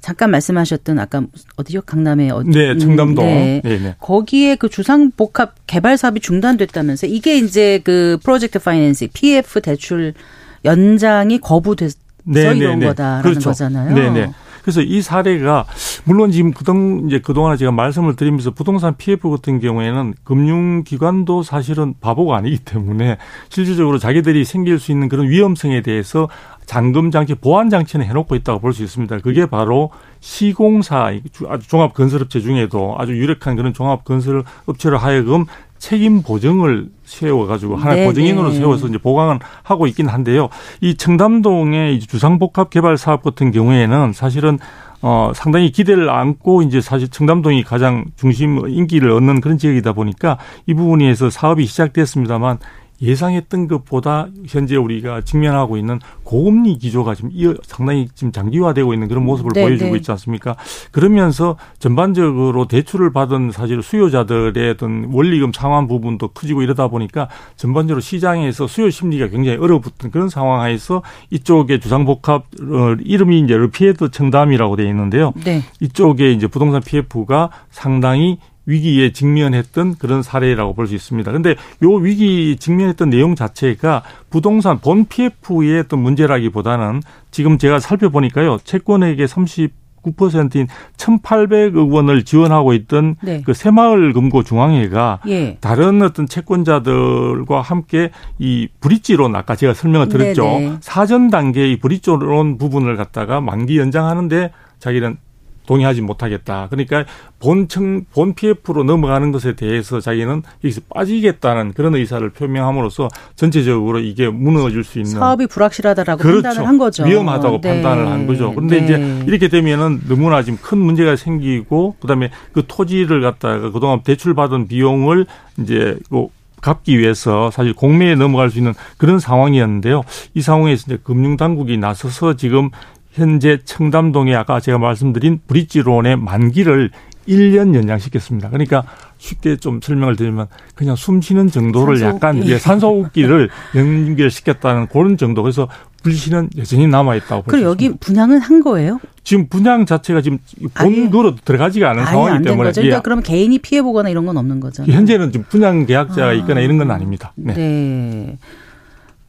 [0.00, 1.22] 잠깐 말씀하셨던 아까
[1.56, 1.82] 어디요?
[1.82, 2.50] 강남의 어디?
[2.50, 3.24] 네, 청담동.
[3.24, 3.60] 네.
[3.64, 3.94] 네, 네.
[4.00, 10.14] 거기에 그 주상복합 개발 사업이 중단됐다면서 이게 이제 그 프로젝트 파이낸싱 PF 대출
[10.64, 12.86] 연장이 거부돼서 네, 네 이런 네.
[12.86, 13.50] 거다라는 그렇죠.
[13.50, 13.94] 거잖아요.
[13.94, 14.32] 네, 네.
[14.62, 15.66] 그래서 이 사례가
[16.04, 22.36] 물론 지금 그동 이제 그동안 제가 말씀을 드리면서 부동산 PF 같은 경우에는 금융기관도 사실은 바보가
[22.36, 26.28] 아니기 때문에 실질적으로 자기들이 생길 수 있는 그런 위험성에 대해서
[26.64, 29.18] 잠금 장치, 보안 장치는 해놓고 있다고 볼 수 있습니다.
[29.18, 31.12] 그게 바로 시공사
[31.48, 35.44] 아주 종합 건설업체 중에도 아주 유력한 그런 종합 건설업체로 하여금
[35.82, 38.58] 책임 보증을 세워가지고 하나의 네 보증인으로 네.
[38.58, 40.48] 세워서 이제 보강을 하고 있긴 한데요.
[40.80, 44.60] 이 청담동의 주상복합 개발 사업 같은 경우에는 사실은
[45.00, 50.74] 어, 상당히 기대를 안고 이제 사실 청담동이 가장 중심 인기를 얻는 그런 지역이다 보니까 이
[50.74, 52.58] 부분에서 사업이 시작됐습니다만
[53.02, 57.30] 예상했던 것보다 현재 우리가 직면하고 있는 고금리 기조가 지금
[57.62, 59.96] 상당히 지금 장기화되고 있는 그런 모습을 네, 보여주고 네.
[59.98, 60.56] 있지 않습니까?
[60.92, 68.66] 그러면서 전반적으로 대출을 받은 사실 수요자들의 어떤 원리금 상환 부분도 커지고 이러다 보니까 전반적으로 시장에서
[68.66, 74.86] 수요 심리가 굉장히 얼어붙은 그런 상황 하에서 이쪽에 주상복합 어, 이름이 이제 르피에드 청담이라고 되어
[74.86, 75.32] 있는데요.
[75.44, 75.62] 네.
[75.80, 81.30] 이쪽에 이제 부동산 PF가 상당히 위기에 직면했던 그런 사례라고 볼 수 있습니다.
[81.32, 88.58] 근데 요 위기 직면했던 내용 자체가 부동산 본 PF의 어떤 문제라기보다는 지금 제가 살펴보니까요.
[88.64, 93.40] 채권액의 30 9%인 1,800억 원을 지원하고 있던 네.
[93.44, 95.58] 그 새마을 금고 중앙회가 예.
[95.60, 100.42] 다른 어떤 채권자들과 함께 이 브릿지론 아까 제가 설명을 드렸죠.
[100.42, 100.76] 네네.
[100.80, 105.18] 사전 단계의 브릿지론 부분을 갖다가 만기 연장하는데 자기는
[105.66, 106.68] 동의하지 못하겠다.
[106.70, 107.04] 그러니까
[107.38, 114.84] 본청 본 PF로 넘어가는 것에 대해서 자기는 여기서 빠지겠다는 그런 의사를 표명함으로써 전체적으로 이게 무너질
[114.84, 116.42] 수 있는 사업이 불확실하다라고 그렇죠.
[116.42, 117.04] 판단을 한 거죠.
[117.04, 117.68] 위험하다고 네.
[117.74, 118.52] 판단을 한 거죠.
[118.54, 118.84] 그런데 네.
[118.84, 124.68] 이제 이렇게 되면은 너무나 지금 큰 문제가 생기고 그다음에 그 토지를 갖다가 그동안 대출 받은
[124.68, 125.26] 비용을
[125.58, 126.28] 이제 그
[126.62, 130.02] 갚기 위해서 사실 공매에 넘어갈 수 있는 그런 상황이었는데요.
[130.34, 132.70] 이 상황에서 이제 금융당국이 나서서 지금
[133.12, 136.90] 현재 청담동에 아까 제가 말씀드린 브릿지론의 만기를
[137.28, 138.48] 1년 연장시켰습니다.
[138.48, 138.82] 그러니까
[139.18, 142.00] 쉽게 좀 설명을 드리면 그냥 숨 쉬는 정도를.
[142.00, 145.42] 약간 이제 산소호흡기를 연결시켰다는 그런 정도.
[145.42, 145.68] 그래서
[146.02, 147.44] 불씨는 여전히 남아 있다고.
[147.46, 148.98] 그리고 여기 분양은 한 거예요?
[149.22, 150.38] 지금 분양 자체가 지금
[150.74, 152.70] 본거로 들어가지가 않은 상황이기 때문에.
[152.70, 152.80] 거죠.
[152.80, 153.00] 그러니까 예.
[153.04, 154.82] 그러면 개인이 피해 보거나 이런 건 없는 거죠.
[154.82, 156.32] 현재는 지금 분양 계약자가 아.
[156.32, 157.32] 있거나 이런 건 아닙니다.
[157.36, 157.54] 네.
[157.54, 158.38] 네.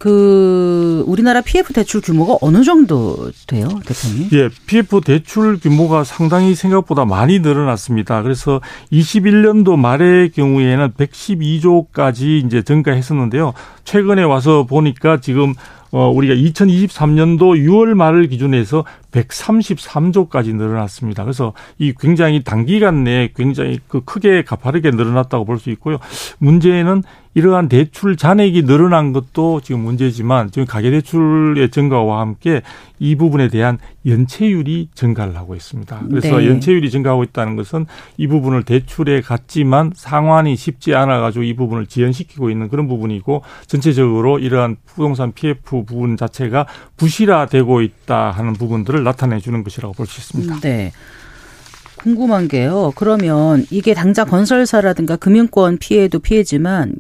[0.04, 4.28] 그 우리나라 PF 대출 규모가 어느 정도 돼요, 대표님?
[4.34, 8.22] 예, PF 대출 규모가 상당히 생각보다 많이 늘어났습니다.
[8.22, 8.60] 그래서
[8.92, 13.54] 21년도 말의 경우에는 112조까지 이제 증가했었는데요.
[13.84, 15.54] 최근에 와서 보니까 지금
[15.92, 21.24] 어 우리가 2023년도 6월 말을 기준 해서 133조까지 늘어났습니다.
[21.24, 25.98] 그래서 이 굉장히 단기간 내에 굉장히 그 크게 가파르게 늘어났다고 볼 수 있고요.
[26.40, 27.04] 문제는
[27.36, 32.62] 이러한 대출 잔액이 늘어난 것도 지금 문제지만 지금 가계대출의 증가와 함께
[33.00, 36.02] 이 부분에 대한 연체율이 증가를 하고 있습니다.
[36.10, 36.48] 그래서 네.
[36.48, 37.86] 연체율이 증가하고 있다는 것은
[38.18, 44.40] 이 부분을 대출에 갔지만 상환이 쉽지 않아 가지고 이 부분을 지연시키고 있는 그런 부분이고 전체적으로
[44.40, 50.60] 이러한 부동산 PF 부분 자체가 부실화되고 있다 하는 부분들을 나타내 주는 것이라고 볼 수 있습니다.
[50.60, 50.92] 네.
[51.98, 52.92] 궁금한 게요.
[52.96, 56.96] 그러면 이게 당장 건설사라든가 금융권 피해도 피해지만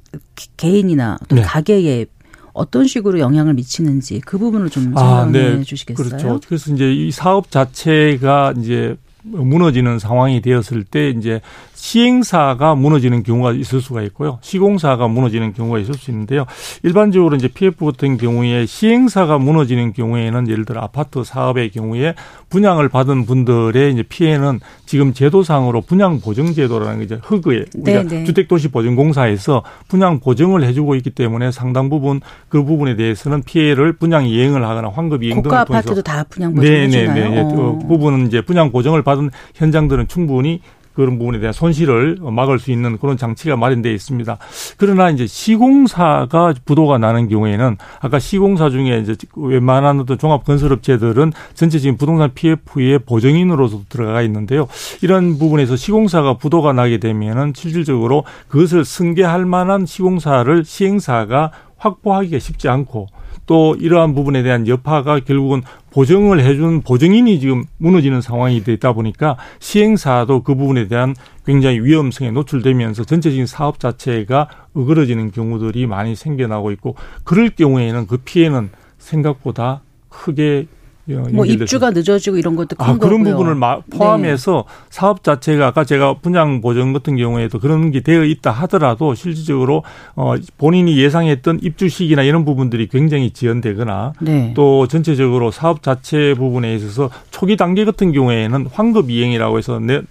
[0.56, 1.42] 개인이나 또 네.
[1.42, 2.06] 가게에
[2.54, 5.64] 어떤 식으로 영향을 미치는지 그 부분을 좀 설명해 아, 네.
[5.64, 6.08] 주시겠어요?
[6.08, 6.40] 그렇죠.
[6.48, 11.42] 그래서 이제 이 사업 자체가 이제 무너지는 상황이 되었을 때 이제
[11.84, 14.40] 시행사가 무너지는 경우가 있을 수가 있고요.
[14.42, 16.46] 시공사가 무너지는 경우가 있을 수 있는데요.
[16.82, 22.16] 일반적으로 이제 PF 같은 경우에 시행사가 무너지는 경우에는 예를 들어 아파트 사업의 경우에
[22.48, 28.24] 분양을 받은 분들의 이제 피해는 지금 제도상으로 분양 보증 제도라는 게 이제 흑의 네, 네.
[28.24, 34.88] 주택도시보증공사에서 분양 보증을 해주고 있기 때문에 상당 부분 그 부분에 대해서는 피해를 분양 이행을 하거나
[34.88, 36.72] 환급 이행 등을 통해서 아파트도 다 분양 보증?
[36.72, 37.30] 네네네.
[37.30, 37.42] 네.
[37.42, 37.78] 어.
[37.82, 40.62] 그 부분은 이제 분양 보증을 받은 현장들은 충분히
[40.94, 44.38] 그런 부분에 대한 손실을 막을 수 있는 그런 장치가 마련되어 있습니다.
[44.78, 51.98] 그러나 이제 시공사가 부도가 나는 경우에는 아까 시공사 중에 이제 웬만한 어떤 종합 건설업체들은 전체적인
[51.98, 54.68] 부동산 PF의 보증인으로서 들어가 있는데요.
[55.02, 63.08] 이런 부분에서 시공사가 부도가 나게 되면은 실질적으로 그것을 승계할 만한 시공사를 시행사가 확보하기가 쉽지 않고
[63.46, 70.44] 또 이러한 부분에 대한 여파가 결국은 보증을 해준 보증인이 지금 무너지는 상황이 되다 보니까 시행사도
[70.44, 77.50] 그 부분에 대한 굉장히 위험성에 노출되면서 전체적인 사업 자체가 어그러지는 경우들이 많이 생겨나고 있고 그럴
[77.50, 80.68] 경우에는 그 피해는 생각보다 크게
[81.06, 83.38] 뭐 입주가 늦어지고 이런 것도 큰 아, 그런 거고요.
[83.38, 84.86] 부분을 포함해서 네.
[84.90, 89.84] 사업 자체가 아까 제가 분양 보전 같은 경우에도 그런 게 되어 있다 하더라도 실질적으로
[90.16, 94.54] 어 본인이 예상했던 입주 시기나 이런 부분들이 굉장히 지연되거나 네.
[94.56, 100.02] 또 전체적으로 사업 자체 부분에 있어서 초기 단계 같은 경우에는 환급 이행이라고 해서 내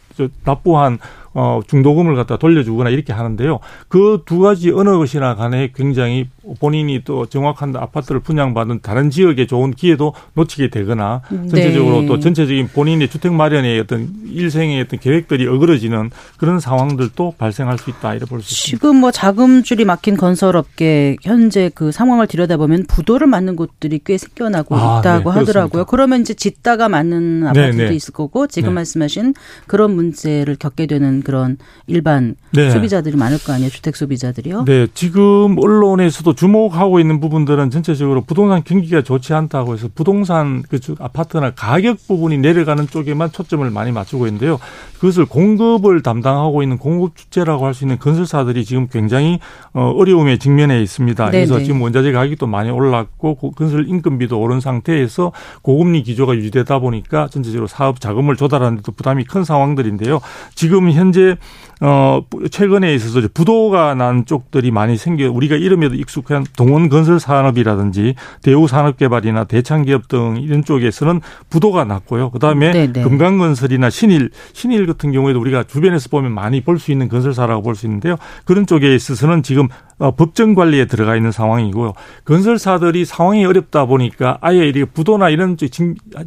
[0.44, 0.98] 납부한
[1.34, 3.58] 어, 중도금을 갖다 돌려주거나 이렇게 하는데요.
[3.88, 6.28] 그 두 가지 어느 것이나 간에 굉장히
[6.60, 12.06] 본인이 또 정확한 아파트를 분양받은 다른 지역에 좋은 기회도 놓치게 되거나 전체적으로 네.
[12.06, 18.14] 또 전체적인 본인의 주택 마련의 어떤 일생의 어떤 계획들이 어그러지는 그런 상황들도 발생할 수 있다
[18.14, 18.76] 이렇게 볼 수 있습니다.
[18.76, 25.00] 지금 뭐 자금줄이 막힌 건설업계 현재 그 상황을 들여다보면 부도를 맞는 곳들이 꽤 생겨나고 아,
[25.00, 25.84] 있다고 네, 하더라고요.
[25.86, 27.94] 그러면 이제 짓다가 맞는 아파트도 네, 네.
[27.94, 28.74] 있을 거고 지금 네.
[28.76, 29.34] 말씀하신
[29.66, 32.70] 그런 문제를 겪게 되는 그런 일반 네.
[32.70, 33.70] 소비자들이 많을 거 아니에요.
[33.70, 34.64] 주택 소비자들이요.
[34.66, 41.50] 네, 지금 언론에서도 주목하고 있는 부분들은 전체적으로 부동산 경기가 좋지 않다고 해서 부동산 그 아파트나
[41.52, 44.58] 가격 부분이 내려가는 쪽에만 초점을 많이 맞추고 있는데요.
[44.98, 49.38] 그것을 공급을 담당하고 있는 공급 주체라고 할 수 있는 건설사들이 지금 굉장히
[49.72, 51.30] 어, 어려움에 직면해 있습니다.
[51.30, 51.46] 네네.
[51.46, 55.32] 그래서 지금 원자재 가격도 많이 올랐고 건설 인건비도 오른 상태에서
[55.62, 60.20] 고금리 기조가 유지되다 보니까 전체적으로 사업 자금을 조달하는 데도 부담이 큰 상황들인데요.
[60.54, 67.18] 지금 현 재어 최근에 있어서 부도가 난 쪽들이 많이 생겨 우리가 이름에도 익숙한 동원 건설
[67.20, 71.20] 산업이라든지 대우 산업 개발이나 대창 기업 등 이런 쪽에서는
[71.50, 72.30] 부도가 났고요.
[72.30, 72.72] 그다음에
[73.02, 77.86] 금강건설이나 신일 신일 같은 경우에도 우리가 주변에서 보면 많이 볼 수 있는 건설사라고 볼 수
[77.86, 78.16] 있는데요.
[78.44, 81.92] 그런 쪽에 있어서는 지금 어, 법정 관리에 들어가 있는 상황이고요.
[82.24, 85.68] 건설사들이 상황이 어렵다 보니까 아예 이렇게 부도나 이런 쪽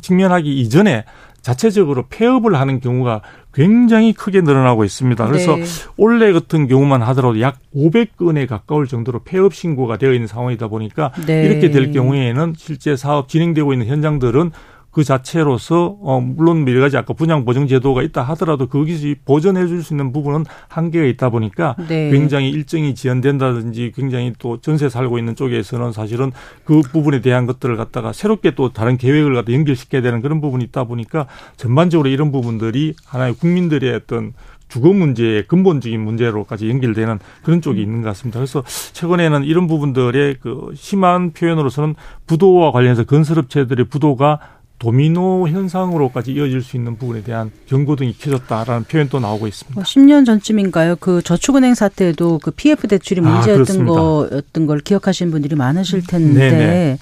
[0.02, 1.04] 직면하기 이전에
[1.46, 3.22] 자체적으로 폐업을 하는 경우가
[3.54, 5.28] 굉장히 크게 늘어나고 있습니다.
[5.28, 5.64] 그래서 네.
[5.96, 11.46] 올해 같은 경우만 하더라도 약 500건에 가까울 정도로 폐업 신고가 되어 있는 상황이다 보니까 네.
[11.46, 14.54] 이렇게 될 경우에는 실제 사업 진행되고 있는 현장들은
[14.96, 19.84] 그 자체로서 어 물론 여러 가지 아까 분양 보증 제도가 있다 하더라도 거기서 보전해 줄
[19.84, 22.10] 수 있는 부분은 한계가 있다 보니까 네.
[22.12, 26.32] 굉장히 일정이 지연된다든지 굉장히 또 전세 살고 있는 쪽에서는 사실은
[26.64, 30.86] 그 부분에 대한 것들을 갖다가 새롭게 또 다른 계획을 갖다 연결시켜야 되는 그런 부분이 있다
[30.86, 31.28] 보니까
[31.58, 34.32] 전반적으로 이런 부분들이 하나의 국민들의 어떤
[34.68, 38.40] 주거 문제의 근본적인 문제로까지 연결되는 그런 쪽이 있는 것 같습니다.
[38.40, 41.96] 그래서 최근에는 이런 부분들의 그 심한 표현으로서는
[42.28, 44.40] 부도와 관련해서 건설업체들의 부도가
[44.80, 49.82] 도미노 현상으로까지 이어질 수 있는 부분에 대한 경고등이 켜졌다라는 표현도 나오고 있습니다.
[49.82, 50.98] 10년 뭐 전쯤인가요?
[50.98, 56.52] 그 저축은행 사태도 그 PF 대출이 아, 문제였던 아, 거였던 걸 기억하시는 분들이 많으실 텐데
[56.52, 56.98] 네네.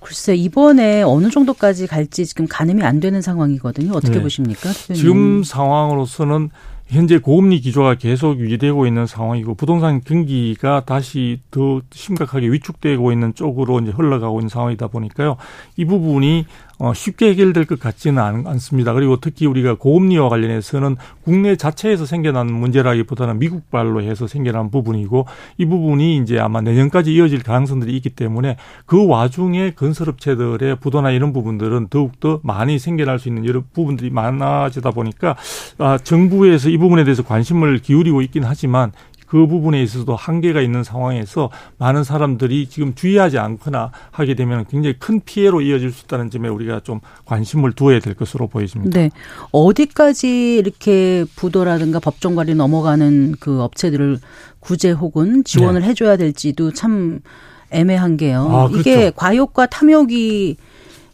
[0.00, 3.92] 글쎄 이번에 어느 정도까지 갈지 지금 가늠이 안 되는 상황이거든요.
[3.92, 4.22] 어떻게 네.
[4.22, 4.72] 보십니까?
[4.72, 5.00] 대표님?
[5.00, 6.50] 지금 상황으로서는
[6.90, 13.78] 현재 고금리 기조가 계속 유지되고 있는 상황이고 부동산 경기가 다시 더 심각하게 위축되고 있는 쪽으로
[13.78, 15.36] 이제 흘러가고 있는 상황이다 보니까요.
[15.76, 16.46] 이 부분이
[16.80, 18.94] 어, 쉽게 해결될 것 같지는 않, 않습니다.
[18.94, 25.26] 그리고 특히 우리가 고금리와 관련해서는 국내 자체에서 생겨난 문제라기보다는 미국발로 해서 생겨난 부분이고
[25.58, 31.88] 이 부분이 이제 아마 내년까지 이어질 가능성들이 있기 때문에 그 와중에 건설업체들의 부도나 이런 부분들은
[31.88, 35.36] 더욱더 많이 생겨날 수 있는 여러 부분들이 많아지다 보니까
[35.76, 38.92] 아, 정부에서 이 부분에 대해서 관심을 기울이고 있긴 하지만
[39.30, 45.20] 그 부분에 있어서도 한계가 있는 상황에서 많은 사람들이 지금 주의하지 않거나 하게 되면 굉장히 큰
[45.24, 48.98] 피해로 이어질 수 있다는 점에 우리가 좀 관심을 두어야 될 것으로 보여집니다.
[48.98, 49.10] 네.
[49.52, 54.18] 어디까지 이렇게 부도라든가 법정 관리 넘어가는 그 업체들을
[54.58, 55.86] 구제 혹은 지원을 네.
[55.86, 57.20] 해줘야 될지도 참
[57.70, 58.48] 애매한 게요.
[58.50, 58.80] 아, 그렇죠.
[58.80, 60.56] 이게 과욕과 탐욕이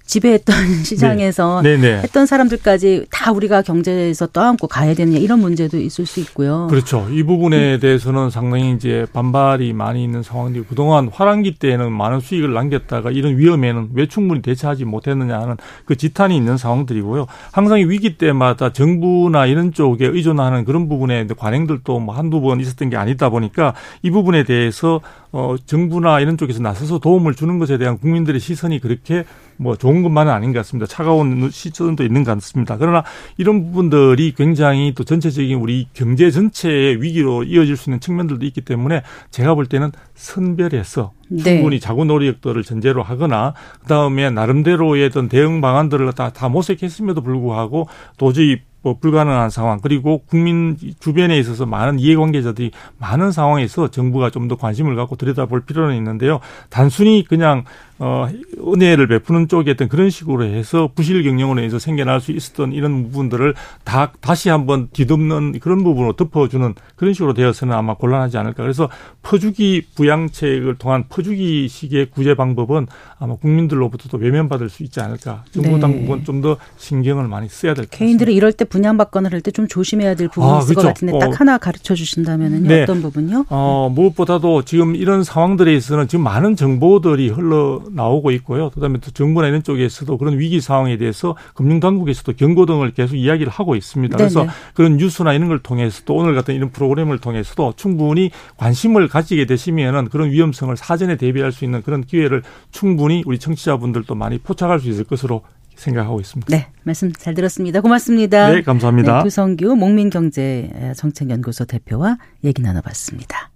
[0.06, 2.00] 지배했던 시장에서 네.
[2.02, 6.68] 했던 사람들까지 다 우리가 경제에서 떠안고 가야 되느냐 이런 문제도 있을 수 있고요.
[6.70, 7.06] 그렇죠.
[7.10, 13.10] 이 부분에 대해서는 상당히 이제 반발이 많이 있는 상황이고 그동안 화랑기 때에는 많은 수익을 남겼다가
[13.10, 17.26] 이런 위험에는 왜 충분히 대처하지 못했느냐 하는 그 지탄이 있는 상황들이고요.
[17.52, 22.96] 항상 위기 때마다 정부나 이런 쪽에 의존하는 그런 부분에 관행들도 뭐 한두 번 있었던 게
[22.96, 25.00] 아니다 보니까 이 부분에 대해서
[25.32, 29.24] 어 정부나 이런 쪽에서 나서서 도움을 주는 것에 대한 국민들의 시선이 그렇게
[29.56, 30.86] 뭐 좋은 것만은 아닌 것 같습니다.
[30.86, 32.76] 차가운 시선도 있는 것 같습니다.
[32.76, 33.04] 그러나
[33.36, 39.02] 이런 부분들이 굉장히 또 전체적인 우리 경제 전체의 위기로 이어질 수 있는 측면들도 있기 때문에
[39.30, 41.42] 제가 볼 때는 선별해서 네.
[41.42, 48.60] 충분히 자구 노력들을 전제로 하거나 그다음에 나름대로의 어떤 대응 방안들을 다, 다 모색했음에도 불구하고 도저히
[48.82, 54.94] 뭐 불가능한 상황 그리고 국민 주변에 있어서 많은 이해관계자들이 많은 상황에서 정부가 좀 더 관심을
[54.94, 56.38] 갖고 들여다볼 필요는 있는데요.
[56.70, 57.64] 단순히 그냥
[57.98, 58.28] 어
[58.66, 63.54] 은혜를 베푸는 쪽에 어떤 그런 식으로 해서 부실 경영으로 해서 생겨날 수 있었던 이런 부분들을
[63.84, 68.62] 다 다시 한번 뒤덮는 그런 부분으로 덮어주는 그런 식으로 되어서는 아마 곤란하지 않을까.
[68.62, 68.88] 그래서
[69.22, 72.86] 퍼주기 부양책을 통한 퍼주기 식의 구제 방법은
[73.18, 75.44] 아마 국민들로부터도 외면받을 수 있지 않을까.
[75.52, 75.80] 정부 네.
[75.80, 77.96] 당국은 좀 더 신경을 많이 써야 될 것 같습니다.
[77.98, 80.82] 개인들이 이럴 때 분양받거나 할 때 좀 조심해야 될 부분이 아, 있을 그렇죠.
[80.82, 81.32] 것 같은데 딱 어.
[81.34, 82.82] 하나 가르쳐 주신다면 네.
[82.82, 83.46] 어떤 부분요?
[83.48, 88.70] 어, 무엇보다도 지금 이런 상황들에 있어서는 지금 많은 정보들이 흘러 나오고 있고요.
[88.70, 93.50] 그다음에 또 정부나 이런 쪽에서도 그런 위기 상황에 대해서 금융 당국에서도 경고 등을 계속 이야기를
[93.52, 94.16] 하고 있습니다.
[94.16, 94.52] 그래서 네네.
[94.74, 100.08] 그런 뉴스나 이런 걸 통해서 또 오늘 같은 이런 프로그램을 통해서도 충분히 관심을 가지게 되시면은
[100.08, 105.04] 그런 위험성을 사전에 대비할 수 있는 그런 기회를 충분히 우리 청취자분들도 많이 포착할 수 있을
[105.04, 105.42] 것으로
[105.76, 106.56] 생각하고 있습니다.
[106.56, 107.80] 네, 말씀 잘 들었습니다.
[107.80, 108.50] 고맙습니다.
[108.50, 109.18] 네, 감사합니다.
[109.18, 113.50] 네, 두성규 목민경제정책연구소 대표와 얘기 나눠봤습니다.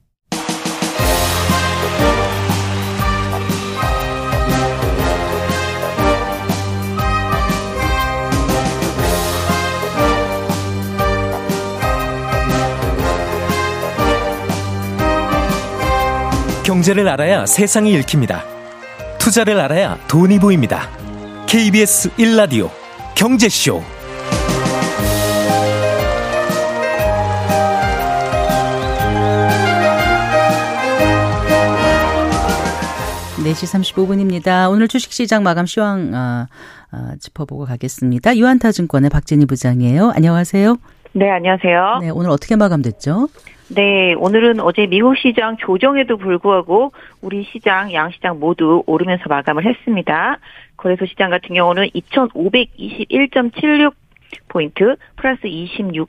[16.71, 18.45] 경제를 알아야 세상이 읽힙니다.
[19.19, 20.89] 투자를 알아야 돈이 보입니다.
[21.49, 22.71] KBS 1라디오
[23.17, 23.83] 경제쇼.
[33.43, 34.71] 네시 35분입니다.
[34.71, 36.47] 오늘 주식시장 마감 시황 아,
[36.93, 38.37] 아, 짚어보고 가겠습니다.
[38.37, 40.13] 유한타증권의 박진희 부장이에요.
[40.15, 40.77] 안녕하세요.
[41.13, 41.99] 네, 안녕하세요.
[42.03, 43.29] 네, 오늘 어떻게 마감됐죠?
[43.69, 50.39] 네, 오늘은 어제 미국 시장 조정에도 불구하고 우리 시장, 양 시장 모두 오르면서 마감을 했습니다.
[50.77, 53.93] 거래소 시장 같은 경우는 2,521.76
[54.49, 56.09] 포인트 플러스 26.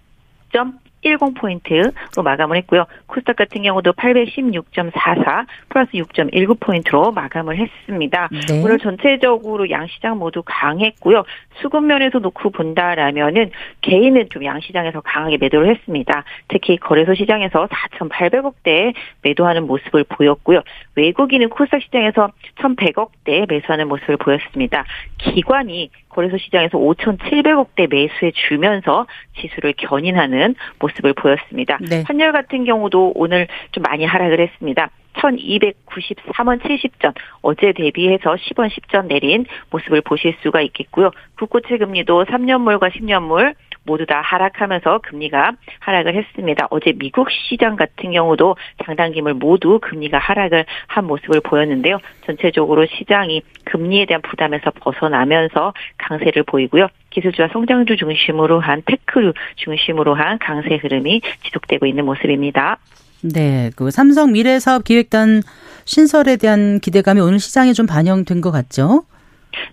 [1.03, 2.85] 10포인트로 마감을 했고요.
[3.07, 8.29] 코스닥 같은 경우도 816.44 플러스 6.19포인트로 마감을 했습니다.
[8.31, 8.61] 네.
[8.61, 11.23] 오늘 전체적으로 양시장 모두 강했고요.
[11.61, 16.23] 수급 면에서 놓고 본다라면은 개인은 좀 양시장에서 강하게 매도를 했습니다.
[16.47, 20.61] 특히 거래소 시장에서 4,800억대 매도하는 모습을 보였고요.
[20.95, 24.85] 외국인은 코스닥 시장에서 1,100억대 매수하는 모습을 보였습니다.
[25.17, 29.07] 기관이 거래소 시장에서 5,700억대 매수해 주면서
[29.39, 31.77] 지수를 견인하는 모습을 보였습니다.
[31.81, 32.03] 네.
[32.05, 34.89] 환율 같은 경우도 오늘 좀 많이 하락을 했습니다.
[35.13, 41.11] 1293원 70전 어제 대비해서 10원 10전 내린 모습을 보실 수가 있겠고요.
[41.37, 46.67] 국고채 금리도 3년물과 10년물 모두 다 하락하면서 금리가 하락을 했습니다.
[46.69, 51.99] 어제 미국 시장 같은 경우도 장단기물 모두 금리가 하락을 한 모습을 보였는데요.
[52.25, 56.87] 전체적으로 시장이 금리에 대한 부담에서 벗어나면서 강세를 보이고요.
[57.09, 62.77] 기술주와 성장주 중심으로 한 테크류 중심으로 한 강세 흐름이 지속되고 있는 모습입니다.
[63.23, 65.41] 네, 그 삼성 미래사업 기획단
[65.85, 69.03] 신설에 대한 기대감이 오늘 시장에 좀 반영된 것 같죠?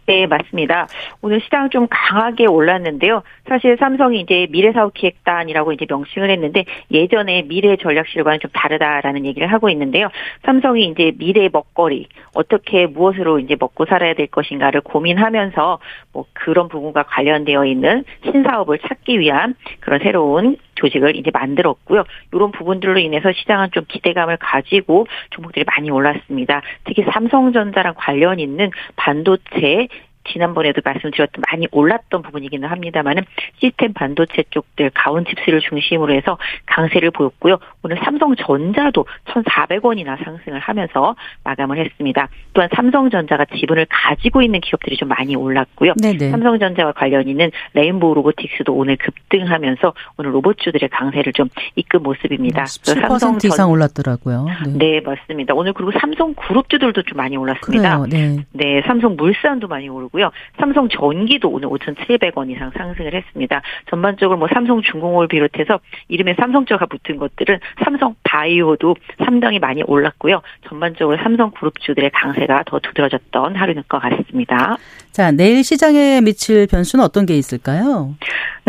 [0.06, 0.86] 네, 맞습니다.
[1.22, 3.22] 오늘 시장 좀 강하게 올랐는데요.
[3.48, 10.08] 사실 삼성이 이제 미래사업기획단이라고 이제 명칭을 했는데 예전에 미래전략실과는 좀 다르다라는 얘기를 하고 있는데요.
[10.44, 15.78] 삼성이 이제 미래 먹거리 어떻게 무엇으로 이제 먹고 살아야 될 것인가를 고민하면서
[16.18, 22.02] 뭐 그런 부분과 관련되어 있는 신사업을 찾기 위한 그런 새로운 조직을 이제 만들었고요.
[22.32, 26.62] 이런 부분들로 인해서 시장은 좀 기대감을 가지고 종목들이 많이 올랐습니다.
[26.84, 29.86] 특히 삼성전자랑 관련 있는 반도체
[30.32, 33.24] 지난번에도 말씀드렸던 많이 올랐던 부분이기는 합니다만은
[33.58, 37.58] 시스템 반도체 쪽들 가온 칩스를 중심으로 해서 강세를 보였고요.
[37.82, 42.28] 오늘 삼성전자도 1,400원이나 상승을 하면서 마감을 했습니다.
[42.52, 45.94] 또한 삼성전자가 지분을 가지고 있는 기업들이 좀 많이 올랐고요.
[46.00, 46.30] 네네.
[46.30, 52.64] 삼성전자와 관련 있는 레인보우 로보틱스도 오늘 급등하면서 오늘 로봇주들의 강세를 좀 이끈 모습입니다.
[52.64, 54.46] 17% 삼성 이상 올랐더라고요.
[54.66, 54.78] 네.
[54.78, 55.00] 네.
[55.00, 55.54] 맞습니다.
[55.54, 58.00] 오늘 그리고 삼성 그룹주들도 좀 많이 올랐습니다.
[58.00, 58.44] 그래요, 네.
[58.52, 60.30] 네, 삼성 물산도 많이 오르고 있고요.
[60.58, 63.62] 삼성 전기도 오늘 5,700원 이상 상승을 했습니다.
[63.88, 65.78] 전반적으로 뭐 삼성 중공업을 비롯해서
[66.08, 70.42] 이름에 삼성자가 붙은 것들은 삼성 바이오도 상당히 많이 올랐고요.
[70.68, 74.76] 전반적으로 삼성 그룹주들의 강세가 더 두드러졌던 하루인 것 같습니다.
[75.12, 78.14] 자, 내일 시장에 미칠 변수는 어떤 게 있을까요?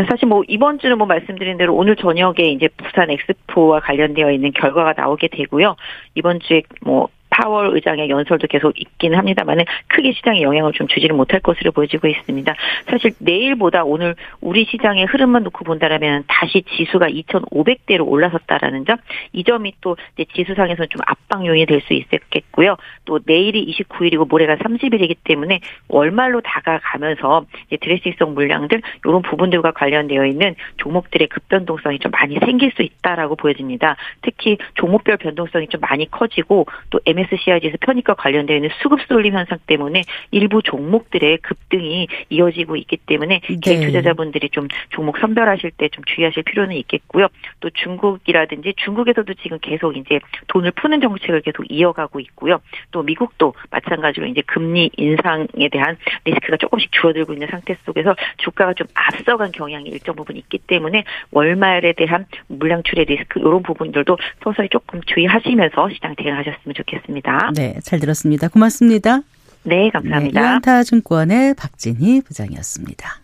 [0.09, 4.93] 사실 뭐 이번 주는 뭐 말씀드린 대로 오늘 저녁에 이제 부산 엑스포와 관련되어 있는 결과가
[4.95, 5.75] 나오게 되고요.
[6.15, 11.39] 이번 주에 뭐 파월 의장의 연설도 계속 있긴 합니다만은 크게 시장에 영향을 좀 주지는 못할
[11.39, 12.55] 것으로 보여지고 있습니다.
[12.87, 18.97] 사실 내일보다 오늘 우리 시장의 흐름만 놓고 본다라면 다시 지수가 2,500대로 올라섰다라는 점,
[19.33, 22.77] 이 점이 또 이제 지수상에서는 좀 압박 요인이 될 수 있었겠고요.
[23.05, 27.45] 또 내일이 29일이고 모레가 30일이기 때문에 월말로 다가가면서
[27.79, 33.95] 드레싱성 물량들 이런 부분들과 관련되어 있는 종목들의 급변동성이 좀 많이 생길 수 있다라고 보여집니다.
[34.21, 39.33] 특히 종목별 변동성이 좀 많이 커지고 또 MS MSCI 지수 편입과 관련되어 있는 수급 쏠림
[39.33, 43.57] 현상 때문에 일부 종목들의 급등이 이어지고 있기 때문에 네.
[43.61, 47.27] 개인 투자자분들이 좀 종목 선별하실 때 좀 주의하실 필요는 있겠고요.
[47.59, 52.59] 또 중국이라든지 중국에서도 지금 계속 이제 돈을 푸는 정책을 계속 이어가고 있고요.
[52.91, 58.87] 또 미국도 마찬가지로 이제 금리 인상에 대한 리스크가 조금씩 줄어들고 있는 상태 속에서 주가가 좀
[58.93, 65.89] 앞서간 경향이 일정 부분 있기 때문에 월말에 대한 물량출의 리스크 이런 부분들도 서서히 조금 주의하시면서
[65.89, 67.08] 시장 대응하셨으면 좋겠습니다.
[67.55, 68.47] 네, 잘 들었습니다.
[68.47, 69.21] 고맙습니다.
[69.63, 70.39] 네, 감사합니다.
[70.39, 73.21] 네, 유한타증권의 박진희 부장이었습니다.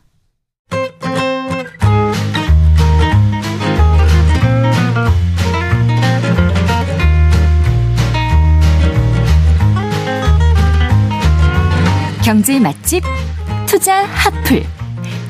[12.23, 13.03] 경제 맛집
[13.67, 14.63] 투자 핫플.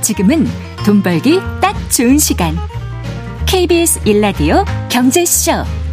[0.02, 0.46] 지금은
[0.86, 2.56] 돈 벌기 딱 좋은 시간.
[3.46, 5.85] KBS 일라디오 경제쇼.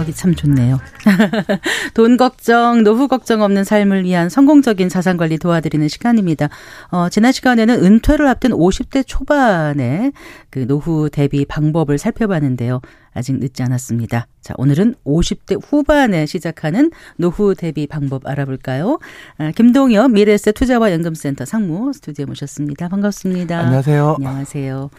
[0.00, 0.78] 음악이 참 좋네요.
[1.94, 6.48] 돈 걱정, 노후 걱정 없는 삶을 위한 성공적인 자산 관리 도와드리는 시간입니다.
[6.90, 10.12] 어, 지난 시간에는 은퇴를 앞둔 50대 초반의
[10.50, 12.80] 그 노후 대비 방법을 살펴봤는데요.
[13.12, 14.26] 아직 늦지 않았습니다.
[14.40, 18.98] 자, 오늘은 50대 후반에 시작하는 노후 대비 방법 알아볼까요?
[19.38, 22.88] 아, 김동엽 미래세 투자와 연금센터 상무 스튜디오에 모셨습니다.
[22.88, 23.58] 반갑습니다.
[23.58, 24.16] 안녕하세요.
[24.18, 24.90] 안녕하세요.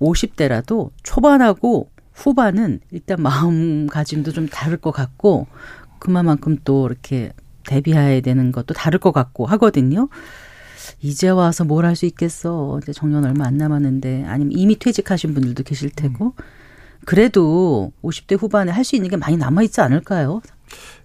[0.00, 5.46] 50대라도 초반하고 후반은 일단 마음가짐도 좀 다를 것 같고
[5.98, 7.32] 그만큼 또 이렇게
[7.66, 10.08] 대비해야 되는 것도 다를 것 같고 하거든요.
[11.00, 12.78] 이제 와서 뭘 할 수 있겠어.
[12.82, 16.34] 이제 정년 얼마 안 남았는데 아니면 이미 퇴직하신 분들도 계실 테고.
[17.06, 20.40] 그래도 50대 후반에 할 수 있는 게 많이 남아 있지 않을까요?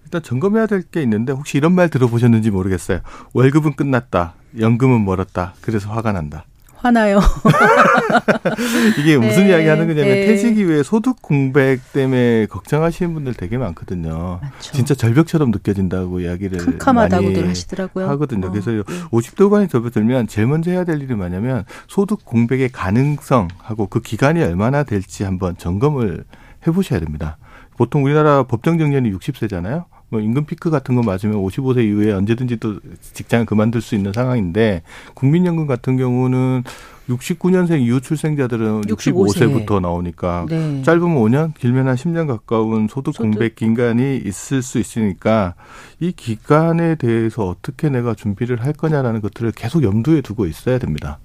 [0.04, 3.00] 일단 점검해야 될 게 있는데 혹시 이런 말 들어보셨는지 모르겠어요.
[3.32, 4.34] 월급은 끝났다.
[4.58, 5.54] 연금은 멀었다.
[5.60, 6.44] 그래서 화가 난다.
[6.82, 7.20] 화나요.
[8.98, 10.26] 이게 무슨 네, 이야기 하는 거냐면 네.
[10.26, 14.40] 퇴직 이후에 소득 공백 때문에 걱정하시는 분들 되게 많거든요.
[14.42, 14.72] 맞죠.
[14.72, 18.08] 진짜 절벽처럼 느껴진다고 이야기를 캄캄하다고들 하시더라고요.
[18.10, 18.46] 하거든요.
[18.46, 18.50] 어.
[18.50, 18.82] 그래서 네.
[18.82, 24.82] 50대 후반에 접어들면 제일 먼저 해야 될 일이 뭐냐면 소득 공백의 가능성하고 그 기간이 얼마나
[24.82, 26.24] 될지 한번 점검을
[26.66, 27.36] 해보셔야 됩니다.
[27.76, 29.84] 보통 우리나라 법정 정년이 60세잖아요.
[30.10, 34.82] 뭐 임금 피크 같은 거 맞으면 55세 이후에 언제든지 또 직장을 그만둘 수 있는 상황인데
[35.14, 36.64] 국민연금 같은 경우는
[37.08, 39.52] 69년생 이후 출생자들은 65세.
[39.52, 40.82] 부터 나오니까 네.
[40.82, 45.54] 짧으면 5년, 길면 한 10년 가까운 소득, 공백 기간이 있을 수 있으니까
[45.98, 51.18] 이 기간에 대해서 어떻게 내가 준비를 할 거냐라는 것들을 계속 염두에 두고 있어야 됩니다.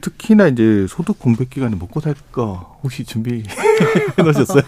[0.00, 3.42] 특히나 이제 소득 공백 기간에 먹고 살까 혹시 준비
[4.18, 4.62] 해 놓으셨어요?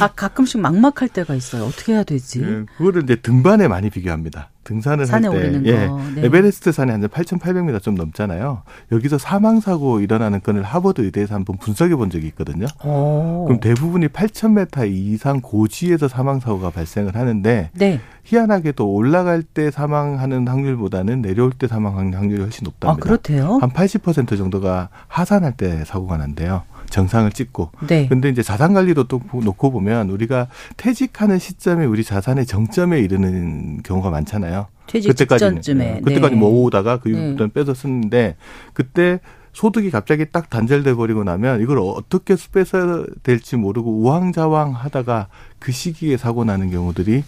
[0.00, 1.64] 아 가끔씩 막막할 때가 있어요.
[1.64, 2.40] 어떻게 해야 되지?
[2.40, 4.50] 네, 그거를 이제 등반에 많이 비교합니다.
[4.64, 5.86] 등산을 할 때, 예,
[6.16, 6.24] 네.
[6.24, 8.62] 에베레스트 산이 한 8,800m 좀 넘잖아요.
[8.90, 12.66] 여기서 사망 사고 일어나는 건을 하버드 의대에서 한번 분석해 본 적이 있거든요.
[12.84, 13.44] 오.
[13.46, 18.00] 그럼 대부분이 8,000m 이상 고지에서 사망 사고가 발생을 하는데 네.
[18.24, 22.90] 희한하게도 올라갈 때 사망하는 확률보다는 내려올 때 사망하는 확률이 훨씬 높답니다.
[22.90, 23.58] 아, 그렇대요?
[23.58, 26.64] 한 80% 정도가 하산할 때 사고가 난대요.
[26.90, 27.70] 정상을 찍고.
[27.88, 28.06] 네.
[28.08, 34.10] 근데 이제 자산 관리도 또 놓고 보면 우리가 퇴직하는 시점에 우리 자산의 정점에 이르는 경우가
[34.10, 34.66] 많잖아요.
[34.86, 36.00] 퇴직 그때까지는 직전쯤에.
[36.02, 36.40] 그때까지 네.
[36.40, 37.52] 모으다가 그 이후부터는 네.
[37.52, 38.36] 빼서 쓰는데
[38.72, 39.20] 그때
[39.52, 45.28] 소득이 갑자기 딱 단절돼 버리고 나면 이걸 어떻게 뺏어야 될지 모르고 우왕좌왕 하다가
[45.58, 47.24] 그 시기에 사고 나는 경우들이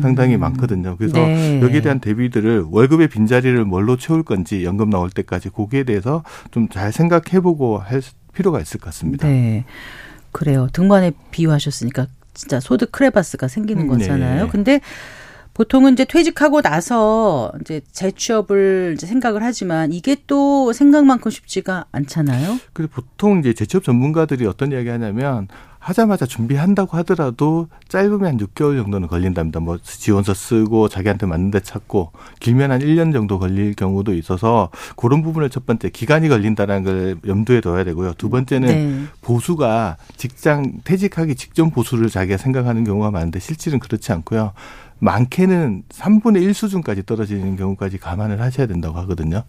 [0.00, 0.40] 상당히 음.
[0.40, 0.96] 많거든요.
[0.96, 1.60] 그래서 네.
[1.60, 6.92] 여기에 대한 대비들을 월급의 빈자리를 뭘로 채울 건지 연금 나올 때까지 거기에 대해서 좀 잘
[6.92, 8.00] 생각해보고 할
[8.34, 9.26] 필요가 있을 것 같습니다.
[9.28, 9.64] 네.
[10.32, 10.68] 그래요.
[10.72, 14.46] 등반에 비유하셨으니까 진짜 소득 크레바스가 생기는 음, 거잖아요.
[14.46, 14.50] 네.
[14.50, 14.80] 근데
[15.54, 22.58] 보통은 이제 퇴직하고 나서 이제 재취업을 이제 생각을 하지만 이게 또 생각만큼 쉽지가 않잖아요.
[22.72, 25.48] 그래서 보통 이제 재취업 전문가들이 어떤 이야기 하냐면
[25.82, 29.58] 하자마자 준비한다고 하더라도 짧으면 한 6개월 정도는 걸린답니다.
[29.58, 35.22] 뭐 지원서 쓰고 자기한테 맞는 데 찾고 길면 한 1년 정도 걸릴 경우도 있어서 그런
[35.22, 38.14] 부분을 첫 번째 기간이 걸린다는 걸 염두에 둬야 되고요.
[38.16, 39.04] 두 번째는 네.
[39.22, 44.52] 보수가 직장 퇴직하기 직전 보수를 자기가 생각하는 경우가 많은데 실질은 그렇지 않고요.
[45.02, 49.42] 많게는 3분의 1 수준까지 떨어지는 경우까지 감안을 하셔야 된다고 하거든요.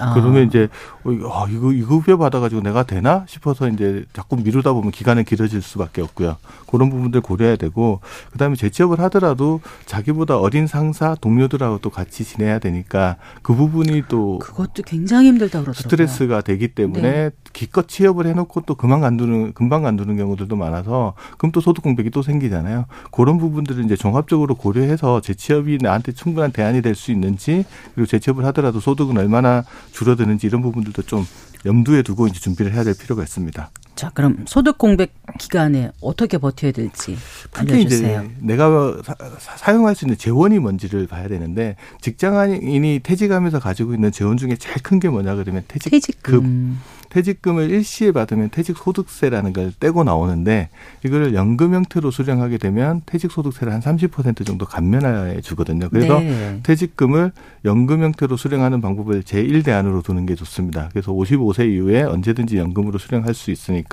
[0.00, 0.12] 아.
[0.14, 0.68] 그러면 이제
[1.04, 5.62] 어, 아, 이거 이거 후배 받아가지고 내가 되나 싶어서 이제 자꾸 미루다 보면 기간은 길어질
[5.62, 6.36] 수밖에 없고요.
[6.70, 8.00] 그런 부분들 고려해야 되고
[8.32, 14.82] 그다음에 재취업을 하더라도 자기보다 어린 상사 동료들하고 또 같이 지내야 되니까 그 부분이 또 그것도
[14.84, 15.74] 굉장히 힘들다 그러더라고요.
[15.74, 17.30] 스트레스가 되기 때문에 네.
[17.52, 22.22] 기껏 취업을 해놓고 또 그만 간두는 금방 간두는 경우들도 많아서 그럼 또 소득 공백이 또
[22.22, 22.86] 생기잖아요.
[23.12, 28.80] 그런 부분들을 이제 종합적으로 고려해서 재취업이 나한테 충분한 대안이 될 수 있는지 그리고 재취업을 하더라도
[28.80, 29.62] 소득은 얼마나
[29.92, 31.26] 줄어드는지 이런 부분들도 좀
[31.64, 33.70] 염두에 두고 이제 준비를 해야 될 필요가 있습니다.
[33.96, 37.16] 자, 그럼 소득 공백 기간에 어떻게 버텨야 될지
[37.54, 38.22] 알려주세요.
[38.24, 38.98] 이제 내가
[39.38, 44.96] 사, 용할수 있는 재원이 뭔지를 봐야 되는데 직장인이 퇴직하면서 가지고 있는 재원 중에 제일 큰
[45.00, 45.90] 게 뭐냐 그러면 퇴직금.
[45.98, 46.78] 퇴직금.
[47.08, 50.68] 퇴직금을 일시에 받으면 퇴직소득세라는 걸 떼고 나오는데
[51.04, 55.88] 이거를 연금 형태로 수령하게 되면 퇴직소득세를 한 30% 정도 감면해 주거든요.
[55.88, 56.60] 그래서 네.
[56.64, 57.32] 퇴직금을
[57.64, 60.88] 연금 형태로 수령하는 방법을 제1대안으로 두는 게 좋습니다.
[60.92, 63.85] 그래서 55세 이후에 언제든지 연금으로 수령할 수 있으니까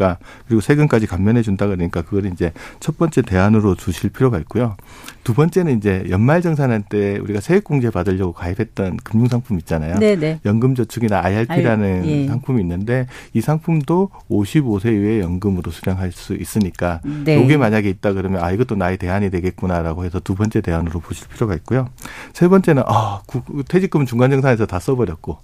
[0.48, 4.76] 그리고 세금까지 감면해 준다 그러니까 그걸 이제 첫 번째 대안으로 두실 필요가 있고요.
[5.24, 9.98] 두 번째는 이제 연말정산할 때 우리가 세액공제 받으려고 가입했던 금융상품 있잖아요.
[10.00, 10.40] 네네.
[10.46, 12.28] 연금저축이나 IRP라는 예.
[12.28, 17.42] 상품이 있는데 이 상품도 55세 이후에 연금으로 수령할 수 있으니까 네.
[17.42, 21.56] 이게 만약에 있다 그러면 아 이것도 나의 대안이 되겠구나라고 해서 두 번째 대안으로 보실 필요가
[21.56, 21.90] 있고요.
[22.34, 23.22] 세 번째는 아
[23.70, 25.38] 퇴직금 중간정산에서 다 써버렸고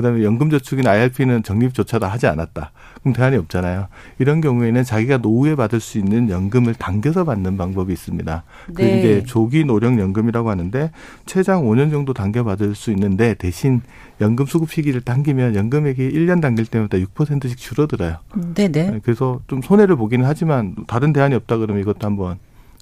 [0.00, 2.72] 그다음에 연금저축이나 IRP는 적립조차도 하지 않았다.
[3.00, 3.88] 그럼 대안이 없잖아요.
[4.18, 8.42] 이런 경우에는 자기가 노후에 받을 수 있는 연금을 당겨서 받는 방법이 있습니다.
[8.74, 8.98] 그 네.
[8.98, 10.90] 이제 조기 노령 연금이라고 하는데
[11.26, 13.82] 최장 5년 정도 당겨 받을 수 있는데 대신
[14.20, 18.16] 연금 수급 시기를 당기면 연금액이 1년 당길 때마다 6%씩 줄어들어요.
[18.54, 18.90] 네네.
[18.90, 19.00] 네.
[19.02, 22.38] 그래서 좀 손해를 보기는 하지만 다른 대안이 없다 그러면 이것도 한번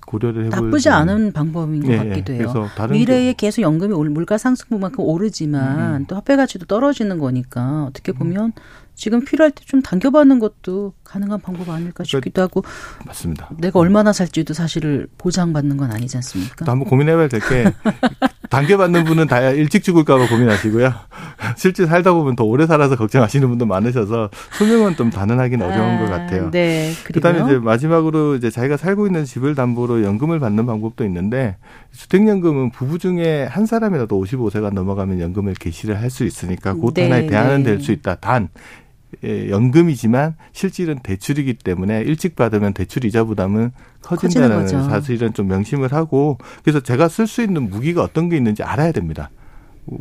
[0.08, 2.08] 고려를 해볼 나쁘지 않은 방법인 것 예, 예.
[2.08, 2.68] 같기도 해요.
[2.90, 6.06] 미래에 계속 연금이 물가 상승분만큼 오르지만 음.
[6.06, 8.52] 또 화폐 가치도 떨어지는 거니까 어떻게 보면 음.
[8.98, 12.64] 지금 필요할 때 좀 당겨받는 것도 가능한 방법 아닐까 그러니까 싶기도 하고
[13.06, 13.50] 맞습니다.
[13.58, 16.64] 내가 얼마나 살지도 사실을 보장받는 건 아니지 않습니까?
[16.64, 17.64] 또 한번 고민해봐야 될 게
[18.50, 20.90] 당겨받는 분은 다 일찍 죽을까봐 고민하시고요.
[21.58, 26.06] 실제 살다 보면 더 오래 살아서 걱정하시는 분도 많으셔서 수명은 좀 단언하기는 어려운 아, 것
[26.10, 26.50] 같아요.
[26.50, 26.92] 네.
[27.04, 31.56] 그다음에 이제 마지막으로 이제 자기가 살고 있는 집을 담보로 연금을 받는 방법도 있는데
[31.92, 37.26] 주택연금은 부부 중에 한 사람이라도 55세가 넘어가면 연금을 개시를 할 수 있으니까 그것 네, 하나의
[37.26, 37.72] 대안은 네.
[37.72, 38.14] 될수 있다.
[38.14, 38.87] 단 예,
[39.24, 46.80] 연금이지만 실질은 대출이기 때문에 일찍 받으면 대출 이자 부담은 커진다는 사실은 좀 명심을 하고 그래서
[46.80, 49.30] 제가 쓸 수 있는 무기가 어떤 게 있는지 알아야 됩니다.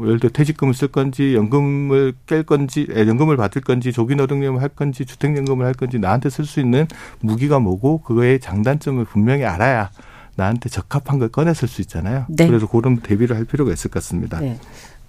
[0.01, 4.69] 예를 들어 퇴직금을 쓸 건지 연금을 깰 건지 예, 연금을 받을 건지 조기 노동연금을 할
[4.69, 6.87] 건지 주택연금을 할 건지 나한테 쓸 수 있는
[7.21, 9.89] 무기가 뭐고 그거의 장단점을 분명히 알아야
[10.35, 12.25] 나한테 적합한 걸 꺼내 쓸 수 있잖아요.
[12.29, 12.47] 네.
[12.47, 14.39] 그래서 그런 대비를 할 필요가 있을 것 같습니다.
[14.39, 14.59] 네.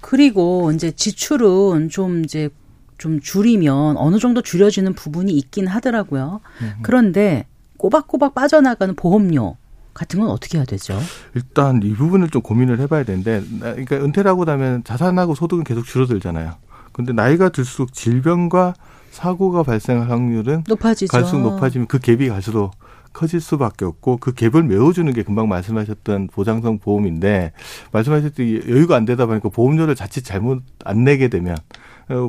[0.01, 2.49] 그리고 이제 지출은 좀 이제
[2.99, 6.41] 좀 줄이면 어느 정도 줄여지는 부분이 있긴 하더라고요.
[6.61, 6.73] 음.
[6.83, 7.47] 그런데
[7.79, 9.57] 꼬박꼬박 빠져나가는 보험료
[9.95, 10.99] 같은 건 어떻게 해야 되죠?
[11.35, 16.55] 일단 이 부분을 좀 고민을 해봐야 되는데, 그러니까 은퇴를 하고 나면 자산하고 소득은 계속 줄어들잖아요.
[16.93, 18.75] 근데 나이가 들수록 질병과
[19.11, 21.11] 사고가 발생할 확률은 높아지죠.
[21.11, 22.73] 갈수록 높아지면 그 갭이 갈수록
[23.13, 27.53] 커질 수밖에 없고 그 갭을 메워주는 게 금방 말씀하셨던 보장성 보험인데
[27.91, 31.78] 말씀하셨듯이 여유가 안 되다 보니까 보험료를 자칫 잘못 안 내게 되면 어,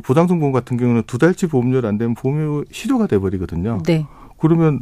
[0.03, 3.81] 보장성 보험 같은 경우는 두 달치 보험료를 안 되면 보험료 실효가 돼버리거든요.
[3.85, 4.05] 네.
[4.37, 4.81] 그러면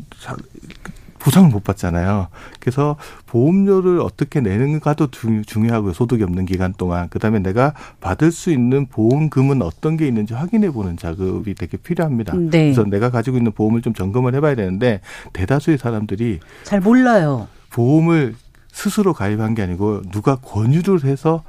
[1.20, 2.28] 보상을 못 받잖아요.
[2.60, 2.96] 그래서
[3.26, 5.08] 보험료를 어떻게 내는가도
[5.46, 5.94] 중요하고요.
[5.94, 7.10] 소득이 없는 기간 동안.
[7.10, 12.36] 그다음에 내가 받을 수 있는 보험금은 어떤 게 있는지 확인해 보는 작업이 되게 필요합니다.
[12.36, 12.50] 네.
[12.50, 15.02] 그래서 내가 가지고 있는 보험을 좀 점검을 해봐야 되는데
[15.34, 17.48] 대다수의 사람들이 잘 몰라요.
[17.72, 18.36] 보험을
[18.72, 21.44] 스스로 가입한 게 아니고 누가 권유를 해서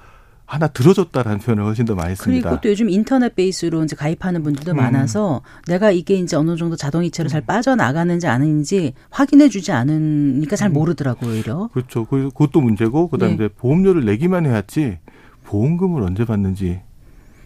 [0.49, 2.49] 하나 들어줬다라는 표현을 훨씬 더 많이 씁니다.
[2.49, 4.77] 그리고 또 요즘 인터넷 베이스로 이제 가입하는 분들도 음.
[4.79, 7.45] 많아서 내가 이게 이제 어느 정도 자동이체로 잘 음.
[7.45, 10.73] 빠져나가는지 아닌지 확인해 주지 않으니까 잘 음.
[10.73, 11.69] 모르더라고요, 오히려.
[11.75, 12.07] 그렇죠.
[12.07, 13.49] 그것도 문제고, 그 다음에 네.
[13.49, 14.99] 보험료를 내기만 해야지
[15.45, 16.81] 보험금을 언제 받는지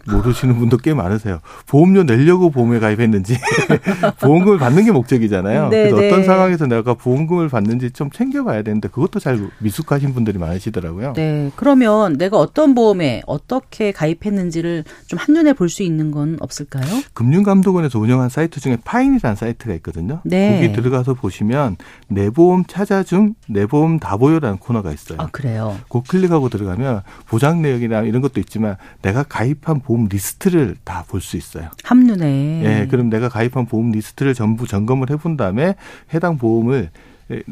[0.07, 1.39] 모르시는 분도 꽤 많으세요.
[1.67, 3.37] 보험료 내려고 보험에 가입했는지
[4.21, 5.69] 보험금을 받는 게 목적이잖아요.
[5.69, 6.23] 네, 그래서 어떤 네.
[6.25, 11.13] 상황에서 내가 보험금을 받는지 좀 챙겨봐야 되는데 그것도 잘 미숙하신 분들이 많으시더라고요.
[11.13, 11.51] 네.
[11.55, 16.85] 그러면 내가 어떤 보험에 어떻게 가입했는지를 좀 한눈에 볼 수 있는 건 없을까요?
[17.13, 20.19] 금융감독원에서 운영한 사이트 중에 파인이라는 사이트가 있거든요.
[20.23, 20.61] 네.
[20.61, 21.77] 거기 들어가서 보시면
[22.09, 25.17] 내 보험 찾아줌, 내 보험 다 보여라는 코너가 있어요.
[25.19, 25.75] 아, 그래요?
[25.89, 31.21] 그 클릭하고 들어가면 보장 내역이나 이런 것도 있지만 내가 가입한 보험 보험 리스트를 다 볼
[31.21, 31.69] 수 있어요.
[31.83, 32.63] 한눈에.
[32.81, 35.75] 예, 그럼 내가 가입한 보험 리스트를 전부 점검을 해본 다음에
[36.13, 36.89] 해당 보험을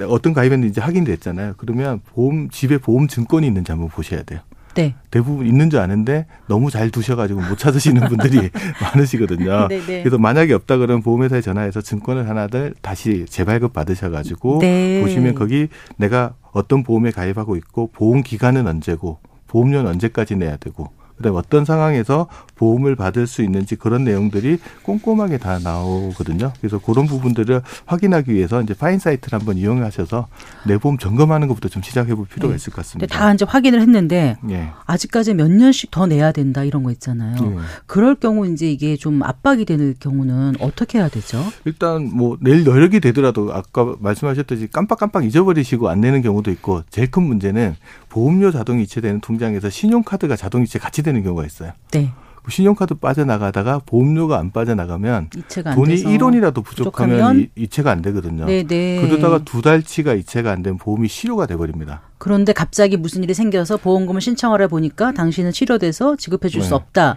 [0.09, 1.53] 어떤 가입했는지 확인됐잖아요.
[1.57, 4.39] 그러면 보험 집에 보험 증권이 있는지 한번 보셔야 돼요.
[4.73, 4.95] 네.
[5.11, 8.49] 대부분 있는 줄 아는데 너무 잘 두셔가지고 못 찾으시는 분들이
[8.81, 9.67] 많으시거든요.
[9.67, 9.85] 네네.
[9.85, 10.01] 네.
[10.03, 15.01] 그래서 만약에 없다 그러면 보험회사에 전화해서 증권을 하나들 다시 재발급 받으셔가지고 네.
[15.01, 15.67] 보시면 거기
[15.97, 20.89] 내가 어떤 보험에 가입하고 있고 보험 기간은 언제고 보험료는 언제까지 내야 되고
[21.21, 26.51] 그다음에 어떤 상황에서 보험을 받을 수 있는지 그런 내용들이 꼼꼼하게 다 나오거든요.
[26.59, 30.27] 그래서 그런 부분들을 확인하기 위해서 이제 파인 사이트를 한번 이용하셔서
[30.67, 32.55] 내 보험 점검하는 것부터 좀 시작해 볼 필요가 네.
[32.55, 33.15] 있을 것 같습니다.
[33.15, 34.69] 다 이제 확인을 했는데 네.
[34.85, 37.41] 아직까지 몇 년씩 더 내야 된다 이런 거 있잖아요.
[37.41, 37.57] 네.
[37.85, 41.43] 그럴 경우 이제 이게 좀 압박이 되는 경우는 어떻게 해야 되죠?
[41.65, 47.23] 일단 뭐 내일 여력이 되더라도 아까 말씀하셨듯이 깜빡깜빡 잊어버리시고 안 내는 경우도 있고 제일 큰
[47.23, 47.75] 문제는
[48.11, 51.71] 보험료 자동 이체되는 통장에서 신용카드가 자동 이체 같이 되는 경우가 있어요.
[51.91, 52.11] 네.
[52.43, 55.29] 그 신용카드 빠져나가다가 보험료가 안 빠져나가면
[55.63, 56.09] 안 돈이 돼서.
[56.09, 57.47] 1원이라도 부족하면, 부족하면?
[57.55, 58.47] 이 체가 안 되거든요.
[58.47, 58.67] 네네.
[58.67, 59.01] 네.
[59.01, 62.01] 그러다가 두 달치가 이체가 안 되면 보험이 실효가 돼버립니다.
[62.17, 66.75] 그런데 갑자기 무슨 일이 생겨서 보험금을 신청하러 보니까 당신은 치료돼서 지급해 줄수 네.
[66.75, 67.15] 없다.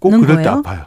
[0.00, 0.42] 꼭 그럴 거예요?
[0.42, 0.84] 때 아파요.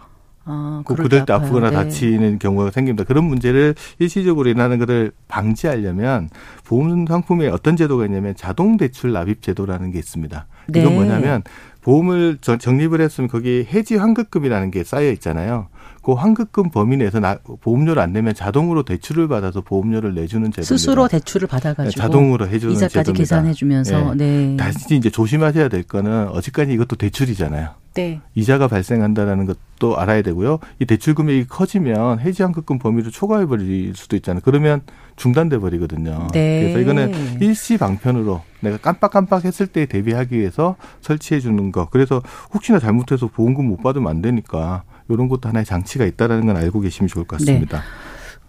[0.49, 1.75] 아, 그 그럴 때 아프거나 네.
[1.75, 3.03] 다치는 경우가 생깁니다.
[3.03, 6.29] 그런 문제를 일시적으로 일어나는 것을 방지하려면
[6.65, 10.47] 보험 상품에 어떤 제도가 있냐면 자동 대출 납입 제도라는 게 있습니다.
[10.69, 10.81] 네.
[10.81, 11.43] 이건 뭐냐면
[11.81, 15.67] 보험을 적립을 했으면 거기 해지 환급금이라는 게 쌓여 있잖아요.
[16.01, 20.63] 그 환급금 범위 내에서 나, 보험료를 안 내면 자동으로 대출을 받아서 보험료를 내주는 제도입니다.
[20.63, 23.21] 스스로 대출을 받아가지고 네, 자동으로 해주는 이자까지 제도입니다.
[23.21, 24.47] 계산해주면서 네.
[24.47, 24.57] 네.
[24.57, 27.78] 다시 이제 조심하셔야 될 거는 어제까지 이것도 대출이잖아요.
[27.93, 28.21] 네.
[28.35, 30.59] 이자가 발생한다라는 것도 알아야 되고요.
[30.79, 34.41] 이 대출 금액이 커지면 해지 환급금 범위를 초과해 버릴 수도 있잖아요.
[34.43, 34.81] 그러면
[35.15, 36.27] 중단돼 버리거든요.
[36.31, 36.59] 네.
[36.61, 41.89] 그래서 이거는 일시 방편으로 내가 깜빡깜빡 했을 때 대비하기 위해서 설치해 주는 거.
[41.89, 42.21] 그래서
[42.53, 47.07] 혹시나 잘못해서 보험금 못 받으면 안 되니까 이런 것도 하나의 장치가 있다라는 건 알고 계시면
[47.07, 47.79] 좋을 것 같습니다.
[47.79, 47.83] 네.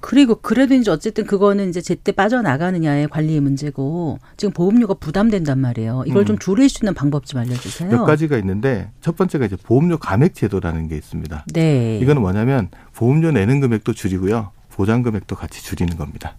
[0.01, 6.05] 그리고 그래도 이제 어쨌든 그거는 이제 제때 빠져나가느냐의 관리의 문제고 지금 보험료가 부담된단 말이에요.
[6.07, 6.26] 이걸 음.
[6.26, 7.90] 좀 줄일 수 있는 방법 좀 알려주세요.
[7.90, 11.44] 몇 가지가 있는데 첫 번째가 이제 보험료 감액 제도라는 게 있습니다.
[11.53, 11.98] 네.
[12.01, 14.53] 이거는 뭐냐면 보험료 내는 금액도 줄이고요.
[14.70, 16.36] 보장 금액도 같이 줄이는 겁니다.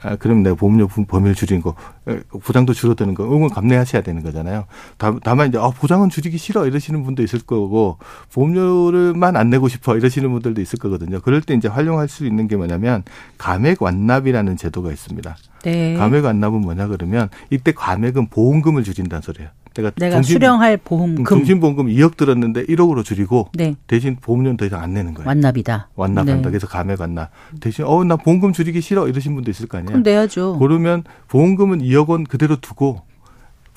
[0.00, 1.74] 아, 그럼 내가 보험료 범위를 줄이는 거,
[2.30, 4.64] 보장도 줄어드는 거, 응원 감내하셔야 되는 거잖아요.
[4.98, 7.98] 다, 만 이제, 아, 보장은 줄이기 싫어 이러시는 분도 있을 거고,
[8.32, 11.20] 보험료를만 안 내고 싶어 이러시는 분들도 있을 거거든요.
[11.20, 13.02] 그럴 때 이제 활용할 수 있는 게 뭐냐면,
[13.38, 15.36] 감액 완납이라는 제도가 있습니다.
[15.64, 15.94] 네.
[15.94, 19.50] 감액 완납은 뭐냐 그러면, 이때 감액은 보험금을 줄인다는 소리예요.
[19.74, 23.74] 내가, 내가 정신, 수령할 보험금 정신보험금 2억 들었는데 1억으로 줄이고 네.
[23.86, 25.26] 대신 보험료는 더 이상 안 내는 거예요.
[25.28, 25.90] 완납이다.
[25.94, 26.34] 완납한다.
[26.42, 26.50] 네.
[26.50, 27.30] 그래서 감액 완납.
[27.60, 29.88] 대신 어 나 보험금 줄이기 싫어 이러신 분도 있을 거 아니에요.
[29.88, 30.58] 그럼 내야죠.
[30.58, 33.02] 그러면 보험금은 2억 원 그대로 두고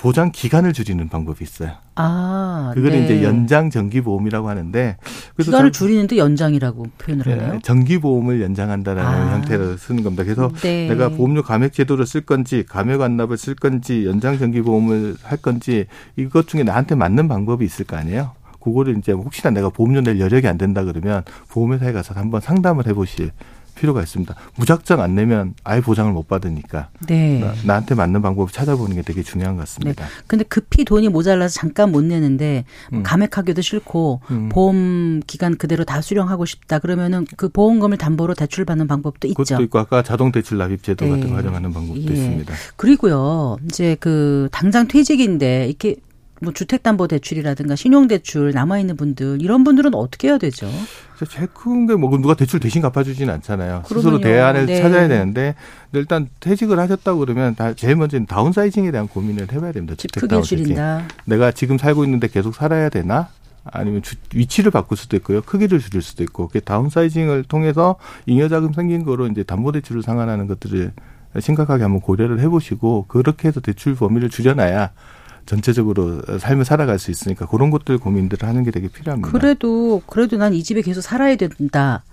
[0.06, 1.72] 보장 기간을 줄이는 방법이 있어요.
[1.95, 3.03] 아, 그걸 네.
[3.06, 4.97] 이제 연장 정기 보험이라고 하는데
[5.41, 7.53] 기간을 줄이는데 연장이라고 표현을 하나요?
[7.53, 9.34] 네, 정기 보험을 연장한다라는 아.
[9.34, 10.24] 형태로 쓰는 겁니다.
[10.24, 10.88] 그래서 네.
[10.89, 15.88] 내가 보험료 감액 제도를 쓸 건지 감액 완납을 쓸 건지 연장 정기 보험을 할 건지
[16.18, 18.34] 이것 중에 나한테 맞는 방법이 있을 거 아니에요.
[18.62, 23.32] 그거를 이제 혹시나 내가 보험료 낼 여력이 안 된다 그러면 보험회사에 가서 한번 상담을 해보실
[23.76, 24.34] 필요가 있습니다.
[24.56, 27.44] 무작정 안 내면 아예 보장을 못 받으니까 네.
[27.66, 30.06] 나, 한테 맞는 방법을 찾아보는 게 되게 중요한 것 같습니다.
[30.06, 30.12] 네.
[30.28, 33.04] 근데 급히 돈이 모자라서 잠깐 못 내는데 음.
[33.04, 34.50] 감액하기도 싫고 음.
[34.50, 39.44] 보험 기간 그대로 다 수령하고 싶다 그러면은 그 보험금을 담보로 대출 받는 방법도 있죠.
[39.44, 41.12] 그것도 있고 아까 자동 대출 납입 제도 네.
[41.12, 42.14] 같은 거 활용하는 방법도 예.
[42.14, 42.54] 있습니다.
[42.76, 43.58] 그리고요.
[43.66, 45.98] 이제 그 당장 퇴직인데 이렇게
[46.46, 50.70] 뭐 주택담보대출이라든가 신용대출 남아있는 분들 이런 분들은 어떻게 해야 되죠?
[51.30, 53.84] 제일 큰 게 뭐 누가 대출 대신 갚아주지는 않잖아요.
[53.86, 53.88] 그러면요.
[54.02, 54.82] 스스로 대안을 네.
[54.82, 55.56] 찾아야 되는데
[55.93, 59.96] 일단 퇴직을 하셨다고 그러면 다 제일 먼저 는 다운사이징에 대한 고민을 해봐야 됩니다.
[59.98, 61.04] 집 크기를 줄인다.
[61.26, 63.28] 내가 지금 살고 있는데 계속 살아야 되나?
[63.66, 65.41] 아니면 주, 위치를 바꿀 수도 있고요.
[65.41, 66.50] 크기를 줄일 수도 있고.
[66.50, 67.96] 그 다운사이징을 통해서
[68.28, 70.91] 잉여자금 생긴 거로 이제 담보대출을 상환하는 것들을
[71.39, 74.91] 심각하게 한번 고려를 해보시고 그렇게 해서 대출 범위를 줄여놔야
[75.46, 79.32] 전체적으로 삶을 살아갈 수 있으니까 그런 것들 고민들을 하는 게 되게 필요합니다.
[79.32, 82.04] 그래도 그래도 난 이 집에 계속 살아야 된다.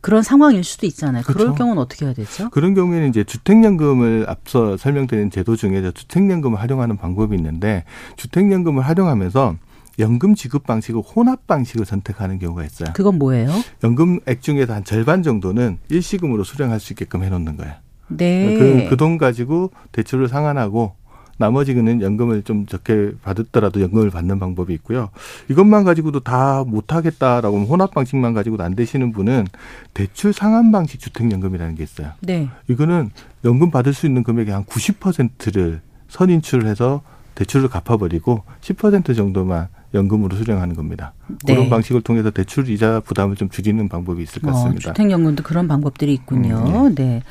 [0.00, 1.22] 그런 상황일 수도 있잖아요.
[1.22, 1.54] 그럴 그렇죠.
[1.54, 2.50] 경우는 어떻게 해야 되죠?
[2.50, 7.84] 그런 경우에는 이제 주택연금을 앞서 설명드린 제도 중에 주택연금을 활용하는 방법이 있는데
[8.16, 9.56] 주택연금을 활용하면서
[10.00, 12.90] 연금 지급 방식을 혼합 방식을 선택하는 경우가 있어요.
[12.94, 13.50] 그건 뭐예요?
[13.82, 17.74] 연금액 중에서 한 절반 정도는 일시금으로 수령할 수 있게끔 해놓는 거예요.
[18.08, 18.88] 네.
[18.90, 20.94] 그돈 가지고 대출을 상환하고
[21.38, 25.10] 나머지 는 연금을 좀 적게 받았더라도 연금을 받는 방법이 있고요.
[25.48, 29.46] 이것만 가지고도 다 못하겠다라고 혼합 방식만 가지고도 안 되시는 분은
[29.92, 32.12] 대출 상환 방식 주택연금이라는 게 있어요.
[32.20, 32.48] 네.
[32.68, 33.10] 이거는
[33.44, 37.02] 연금 받을 수 있는 금액의 한 90%를 선인출을 해서
[37.34, 41.12] 대출을 갚아버리고 10% 정도만 연금으로 수령하는 겁니다.
[41.44, 41.54] 네.
[41.54, 44.90] 그런 방식을 통해서 대출 이자 부담을 좀 줄이는 방법이 있을 것 어, 같습니다.
[44.90, 46.64] 어, 주택연금도 그런 방법들이 있군요.
[46.66, 47.04] 음, 네.
[47.04, 47.22] 네.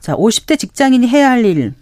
[0.00, 1.74] 자, 50대 직장인이 해야 할 일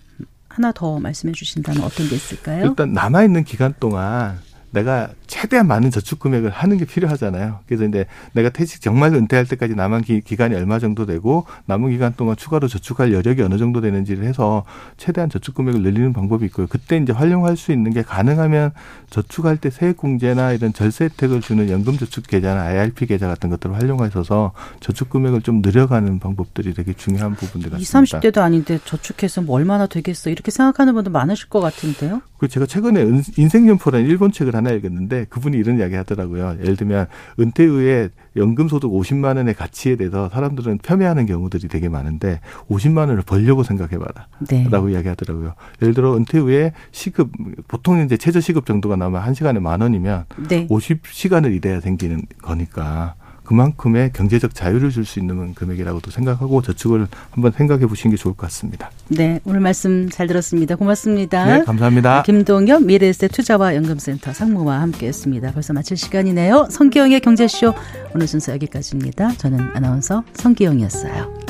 [0.55, 2.66] 하나 더 말씀해 주신다면 어떤 게 있을까요?
[2.66, 4.38] 일단 남아 있는 기간 동안
[4.72, 7.60] 내가 최대한 많은 저축 금액을 하는 게 필요하잖아요.
[7.66, 12.14] 그래서 이제 내가 퇴직 정말 은퇴할 때까지 남은 기, 간이 얼마 정도 되고 남은 기간
[12.16, 14.64] 동안 추가로 저축할 여력이 어느 정도 되는지를 해서
[14.96, 16.66] 최대한 저축 금액을 늘리는 방법이 있고요.
[16.66, 18.72] 그때 이제 활용할 수 있는 게 가능하면
[19.10, 23.76] 저축할 때 세액 공제나 이런 절세 혜택을 주는 연금 저축 계좌나 IRP 계좌 같은 것들을
[23.76, 28.00] 활용하셔서 저축 금액을 좀 늘려가는 방법들이 되게 중요한 부분들 같습니다.
[28.00, 32.22] 20, 30대도 아닌데 저축해서 뭐 얼마나 되겠어 이렇게 생각하는 분도 많으실 것 같은데요.
[32.38, 36.56] 그 제가 최근에 인생연포라는 일본 책을 하나 읽었는데 그분이 이런 이야기 하더라고요.
[36.60, 37.06] 예를 들면
[37.40, 42.40] 은퇴 후에 연금 소득 50만 원의 가치에 대해서 사람들은 폄훼하는 경우들이 되게 많은데
[42.70, 44.28] 50만 원을 벌려고 생각해 봐라.
[44.48, 44.66] 네.
[44.70, 45.54] 라고 이야기하더라고요.
[45.82, 47.30] 예를 들어 은퇴 후에 시급
[47.68, 50.66] 보통 이제 최저 시급 정도가 나면 한 시간에 만 원이면 네.
[50.68, 53.14] 50시간을 일해야 생기는 거니까
[53.53, 58.46] 그만큼의 경제적 자유를 줄 수 있는 금액이라고도 생각하고 저축을 한번 생각해 보시는 게 좋을 것
[58.46, 58.90] 같습니다.
[59.09, 60.76] 네, 오늘 말씀 잘 들었습니다.
[60.76, 61.44] 고맙습니다.
[61.44, 62.22] 네, 감사합니다.
[62.22, 65.53] 김동엽 미래에셋 투자와 연금센터 상무와 함께했습니다.
[65.53, 66.68] 벌써 마칠 시간이네요.
[66.70, 67.74] 성기영의 경제쇼
[68.14, 69.32] 오늘 순서 여기까지입니다.
[69.32, 71.42] 저는 아나운서 성기영이었어요.